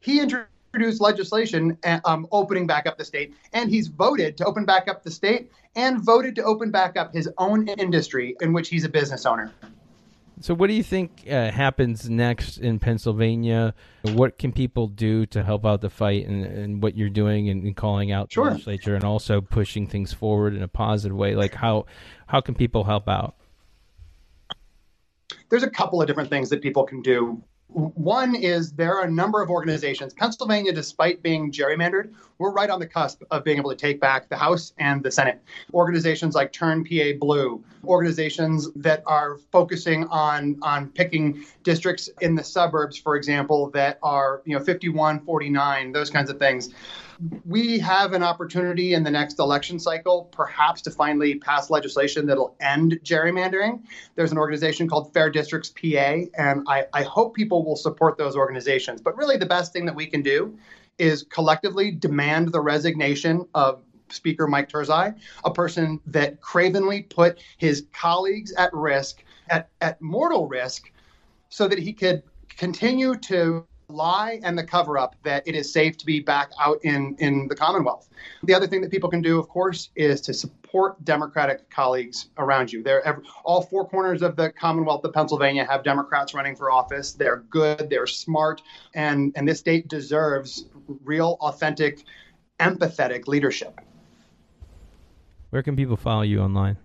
He 0.00 0.20
introduced 0.20 1.00
legislation 1.00 1.78
uh, 1.84 2.00
um, 2.04 2.26
opening 2.32 2.66
back 2.66 2.86
up 2.86 2.98
the 2.98 3.04
state, 3.04 3.34
and 3.52 3.70
he's 3.70 3.88
voted 3.88 4.36
to 4.38 4.44
open 4.44 4.64
back 4.64 4.88
up 4.88 5.04
the 5.04 5.10
state 5.10 5.50
and 5.76 6.02
voted 6.02 6.34
to 6.36 6.42
open 6.42 6.70
back 6.70 6.96
up 6.96 7.14
his 7.14 7.28
own 7.38 7.68
industry 7.68 8.34
in 8.40 8.52
which 8.52 8.68
he's 8.68 8.84
a 8.84 8.88
business 8.88 9.24
owner. 9.24 9.52
So, 10.40 10.52
what 10.54 10.66
do 10.66 10.74
you 10.74 10.82
think 10.82 11.24
uh, 11.30 11.50
happens 11.50 12.10
next 12.10 12.58
in 12.58 12.78
Pennsylvania? 12.78 13.74
What 14.02 14.38
can 14.38 14.52
people 14.52 14.86
do 14.86 15.24
to 15.26 15.42
help 15.42 15.64
out 15.64 15.80
the 15.80 15.88
fight 15.88 16.26
and, 16.26 16.44
and 16.44 16.82
what 16.82 16.94
you're 16.96 17.08
doing 17.08 17.48
and, 17.48 17.64
and 17.64 17.74
calling 17.74 18.12
out 18.12 18.30
Sure. 18.30 18.44
the 18.44 18.50
legislature 18.50 18.94
and 18.94 19.04
also 19.04 19.40
pushing 19.40 19.86
things 19.86 20.12
forward 20.12 20.54
in 20.54 20.62
a 20.62 20.68
positive 20.68 21.16
way? 21.16 21.34
Like, 21.34 21.54
how 21.54 21.86
how 22.26 22.40
can 22.40 22.54
people 22.54 22.84
help 22.84 23.08
out? 23.08 23.34
there's 25.48 25.62
a 25.62 25.70
couple 25.70 26.00
of 26.00 26.06
different 26.08 26.30
things 26.30 26.50
that 26.50 26.60
people 26.62 26.84
can 26.84 27.02
do. 27.02 27.42
One 27.76 28.34
is 28.34 28.72
there 28.72 28.96
are 28.96 29.04
a 29.04 29.10
number 29.10 29.42
of 29.42 29.50
organizations. 29.50 30.14
Pennsylvania, 30.14 30.72
despite 30.72 31.22
being 31.22 31.52
gerrymandered, 31.52 32.14
we're 32.38 32.50
right 32.50 32.70
on 32.70 32.80
the 32.80 32.86
cusp 32.86 33.22
of 33.30 33.44
being 33.44 33.58
able 33.58 33.68
to 33.68 33.76
take 33.76 34.00
back 34.00 34.30
the 34.30 34.36
House 34.36 34.72
and 34.78 35.02
the 35.02 35.10
Senate. 35.10 35.42
Organizations 35.74 36.34
like 36.34 36.54
Turn 36.54 36.86
PA 36.86 37.18
Blue, 37.20 37.62
organizations 37.84 38.72
that 38.76 39.02
are 39.04 39.36
focusing 39.52 40.06
on 40.06 40.56
on 40.62 40.88
picking 40.88 41.44
districts 41.64 42.08
in 42.22 42.34
the 42.34 42.42
suburbs, 42.42 42.96
for 42.96 43.14
example, 43.14 43.68
that 43.72 43.98
are 44.02 44.40
you 44.46 44.58
know 44.58 44.64
51, 44.64 45.20
49, 45.20 45.92
those 45.92 46.08
kinds 46.08 46.30
of 46.30 46.38
things 46.38 46.70
we 47.44 47.78
have 47.78 48.12
an 48.12 48.22
opportunity 48.22 48.94
in 48.94 49.02
the 49.02 49.10
next 49.10 49.38
election 49.38 49.78
cycle, 49.78 50.24
perhaps 50.32 50.82
to 50.82 50.90
finally 50.90 51.36
pass 51.36 51.70
legislation 51.70 52.26
that'll 52.26 52.56
end 52.60 52.98
gerrymandering. 53.04 53.82
There's 54.14 54.32
an 54.32 54.38
organization 54.38 54.88
called 54.88 55.12
Fair 55.12 55.30
Districts 55.30 55.70
PA, 55.70 56.26
and 56.36 56.64
I, 56.68 56.86
I 56.92 57.02
hope 57.02 57.34
people 57.34 57.64
will 57.64 57.76
support 57.76 58.18
those 58.18 58.36
organizations. 58.36 59.00
But 59.00 59.16
really, 59.16 59.36
the 59.36 59.46
best 59.46 59.72
thing 59.72 59.86
that 59.86 59.94
we 59.94 60.06
can 60.06 60.22
do 60.22 60.56
is 60.98 61.22
collectively 61.24 61.90
demand 61.90 62.52
the 62.52 62.60
resignation 62.60 63.46
of 63.54 63.82
Speaker 64.08 64.46
Mike 64.46 64.68
Turzai, 64.68 65.14
a 65.44 65.50
person 65.50 66.00
that 66.06 66.40
cravenly 66.40 67.02
put 67.02 67.38
his 67.58 67.86
colleagues 67.92 68.52
at 68.52 68.72
risk, 68.72 69.24
at, 69.48 69.68
at 69.80 70.00
mortal 70.00 70.48
risk, 70.48 70.90
so 71.48 71.66
that 71.68 71.78
he 71.78 71.92
could 71.92 72.22
continue 72.56 73.16
to 73.16 73.66
lie 73.88 74.40
and 74.42 74.58
the 74.58 74.64
cover 74.64 74.98
up 74.98 75.16
that 75.22 75.46
it 75.46 75.54
is 75.54 75.72
safe 75.72 75.96
to 75.98 76.06
be 76.06 76.20
back 76.20 76.50
out 76.60 76.78
in, 76.82 77.16
in 77.18 77.48
the 77.48 77.54
Commonwealth. 77.54 78.08
The 78.42 78.54
other 78.54 78.66
thing 78.66 78.80
that 78.82 78.90
people 78.90 79.08
can 79.08 79.22
do, 79.22 79.38
of 79.38 79.48
course, 79.48 79.90
is 79.94 80.20
to 80.22 80.34
support 80.34 81.02
Democratic 81.04 81.70
colleagues 81.70 82.28
around 82.38 82.72
you. 82.72 82.82
They're 82.82 83.06
ev- 83.06 83.22
all 83.44 83.62
four 83.62 83.88
corners 83.88 84.22
of 84.22 84.36
the 84.36 84.50
Commonwealth 84.50 85.04
of 85.04 85.12
Pennsylvania 85.12 85.64
have 85.64 85.84
Democrats 85.84 86.34
running 86.34 86.56
for 86.56 86.70
office. 86.70 87.12
They're 87.12 87.44
good, 87.50 87.88
they're 87.90 88.06
smart, 88.06 88.62
and, 88.94 89.32
and 89.36 89.46
this 89.46 89.60
state 89.60 89.88
deserves 89.88 90.66
real, 91.04 91.36
authentic, 91.40 92.04
empathetic 92.60 93.26
leadership. 93.26 93.80
Where 95.50 95.62
can 95.62 95.76
people 95.76 95.96
follow 95.96 96.22
you 96.22 96.40
online? 96.40 96.76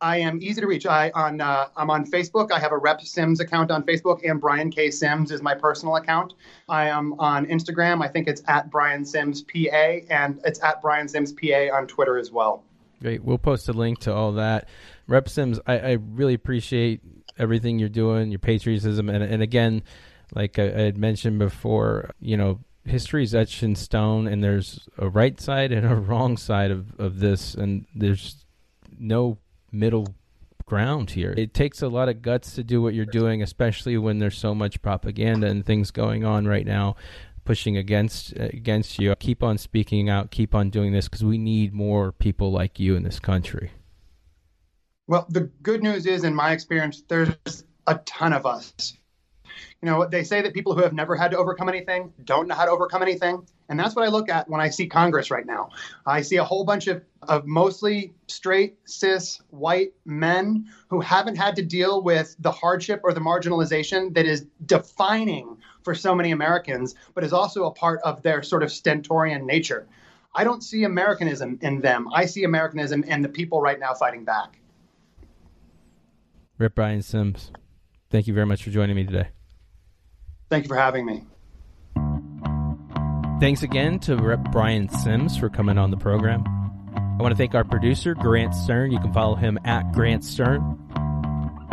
I 0.00 0.18
am 0.18 0.42
easy 0.42 0.60
to 0.60 0.66
reach. 0.66 0.86
I 0.86 1.10
on 1.14 1.40
uh, 1.40 1.68
I'm 1.76 1.90
on 1.90 2.06
Facebook. 2.06 2.52
I 2.52 2.58
have 2.58 2.72
a 2.72 2.78
Rep 2.78 3.02
Sims 3.02 3.40
account 3.40 3.70
on 3.70 3.82
Facebook, 3.82 4.28
and 4.28 4.40
Brian 4.40 4.70
K 4.70 4.90
Sims 4.90 5.30
is 5.30 5.42
my 5.42 5.54
personal 5.54 5.96
account. 5.96 6.34
I 6.68 6.88
am 6.88 7.14
on 7.18 7.46
Instagram. 7.46 8.02
I 8.02 8.08
think 8.08 8.26
it's 8.26 8.42
at 8.48 8.70
Brian 8.70 9.04
Sims 9.04 9.42
PA, 9.42 9.98
and 10.08 10.40
it's 10.44 10.62
at 10.62 10.80
Brian 10.80 11.06
Sims 11.06 11.32
PA 11.32 11.68
on 11.74 11.86
Twitter 11.86 12.18
as 12.18 12.30
well. 12.30 12.64
Great. 13.02 13.22
We'll 13.22 13.38
post 13.38 13.68
a 13.68 13.72
link 13.72 14.00
to 14.00 14.14
all 14.14 14.32
that. 14.32 14.68
Rep 15.06 15.28
Sims, 15.28 15.60
I, 15.66 15.78
I 15.78 15.92
really 15.92 16.34
appreciate 16.34 17.00
everything 17.38 17.78
you're 17.78 17.88
doing, 17.88 18.30
your 18.30 18.38
patriotism, 18.38 19.10
and 19.10 19.22
and 19.22 19.42
again, 19.42 19.82
like 20.34 20.58
I, 20.58 20.64
I 20.64 20.80
had 20.80 20.96
mentioned 20.96 21.38
before, 21.38 22.10
you 22.20 22.38
know, 22.38 22.60
history 22.84 23.22
is 23.22 23.34
etched 23.34 23.62
in 23.62 23.76
stone, 23.76 24.26
and 24.26 24.42
there's 24.42 24.88
a 24.96 25.10
right 25.10 25.38
side 25.38 25.72
and 25.72 25.86
a 25.86 25.94
wrong 25.94 26.38
side 26.38 26.70
of 26.70 26.98
of 26.98 27.20
this, 27.20 27.54
and 27.54 27.84
there's 27.94 28.46
no 28.98 29.38
middle 29.72 30.14
ground 30.66 31.10
here. 31.10 31.34
It 31.36 31.52
takes 31.52 31.82
a 31.82 31.88
lot 31.88 32.08
of 32.08 32.22
guts 32.22 32.54
to 32.54 32.62
do 32.62 32.80
what 32.80 32.94
you're 32.94 33.04
doing, 33.04 33.42
especially 33.42 33.98
when 33.98 34.18
there's 34.18 34.38
so 34.38 34.54
much 34.54 34.80
propaganda 34.82 35.48
and 35.48 35.66
things 35.66 35.90
going 35.90 36.24
on 36.24 36.46
right 36.46 36.66
now 36.66 36.96
pushing 37.44 37.76
against 37.76 38.32
against 38.36 39.00
you. 39.00 39.14
Keep 39.16 39.42
on 39.42 39.58
speaking 39.58 40.08
out, 40.08 40.30
keep 40.30 40.54
on 40.54 40.70
doing 40.70 40.92
this 40.92 41.08
because 41.08 41.24
we 41.24 41.38
need 41.38 41.72
more 41.72 42.12
people 42.12 42.52
like 42.52 42.78
you 42.78 42.94
in 42.94 43.02
this 43.02 43.18
country. 43.18 43.72
Well, 45.08 45.26
the 45.28 45.50
good 45.60 45.82
news 45.82 46.06
is, 46.06 46.22
in 46.22 46.34
my 46.34 46.52
experience, 46.52 47.02
there's 47.08 47.64
a 47.88 47.96
ton 48.06 48.32
of 48.32 48.46
us. 48.46 48.96
You 49.82 49.86
know, 49.90 50.06
they 50.06 50.22
say 50.22 50.42
that 50.42 50.54
people 50.54 50.76
who 50.76 50.82
have 50.82 50.92
never 50.92 51.16
had 51.16 51.32
to 51.32 51.38
overcome 51.38 51.68
anything 51.68 52.12
don't 52.22 52.46
know 52.46 52.54
how 52.54 52.66
to 52.66 52.70
overcome 52.70 53.02
anything. 53.02 53.44
And 53.70 53.78
that's 53.78 53.94
what 53.94 54.04
I 54.04 54.08
look 54.08 54.28
at 54.28 54.48
when 54.48 54.60
I 54.60 54.68
see 54.68 54.88
Congress 54.88 55.30
right 55.30 55.46
now. 55.46 55.70
I 56.04 56.22
see 56.22 56.36
a 56.36 56.44
whole 56.44 56.64
bunch 56.64 56.88
of, 56.88 57.04
of 57.22 57.46
mostly 57.46 58.12
straight, 58.26 58.76
cis, 58.84 59.40
white 59.50 59.92
men 60.04 60.66
who 60.88 61.00
haven't 61.00 61.36
had 61.36 61.54
to 61.54 61.62
deal 61.62 62.02
with 62.02 62.34
the 62.40 62.50
hardship 62.50 63.00
or 63.04 63.12
the 63.12 63.20
marginalization 63.20 64.12
that 64.14 64.26
is 64.26 64.44
defining 64.66 65.56
for 65.84 65.94
so 65.94 66.16
many 66.16 66.32
Americans, 66.32 66.96
but 67.14 67.22
is 67.22 67.32
also 67.32 67.66
a 67.66 67.70
part 67.70 68.00
of 68.02 68.22
their 68.22 68.42
sort 68.42 68.64
of 68.64 68.72
stentorian 68.72 69.46
nature. 69.46 69.86
I 70.34 70.42
don't 70.42 70.62
see 70.64 70.82
Americanism 70.82 71.60
in 71.62 71.80
them. 71.80 72.08
I 72.12 72.26
see 72.26 72.42
Americanism 72.42 73.04
in 73.04 73.22
the 73.22 73.28
people 73.28 73.60
right 73.60 73.78
now 73.78 73.94
fighting 73.94 74.24
back. 74.24 74.58
Rep 76.58 76.74
Brian 76.74 77.02
Sims, 77.02 77.52
thank 78.10 78.26
you 78.26 78.34
very 78.34 78.46
much 78.46 78.64
for 78.64 78.70
joining 78.70 78.96
me 78.96 79.04
today. 79.04 79.28
Thank 80.48 80.64
you 80.64 80.68
for 80.68 80.76
having 80.76 81.06
me. 81.06 81.24
Thanks 83.40 83.62
again 83.62 83.98
to 84.00 84.16
Rep 84.16 84.52
Brian 84.52 84.90
Sims 84.90 85.38
for 85.38 85.48
coming 85.48 85.78
on 85.78 85.90
the 85.90 85.96
program. 85.96 86.44
I 86.94 87.16
want 87.22 87.32
to 87.32 87.36
thank 87.36 87.54
our 87.54 87.64
producer, 87.64 88.14
Grant 88.14 88.54
Stern. 88.54 88.92
You 88.92 89.00
can 89.00 89.14
follow 89.14 89.34
him 89.34 89.58
at 89.64 89.92
Grant 89.92 90.22
Stern. 90.24 90.78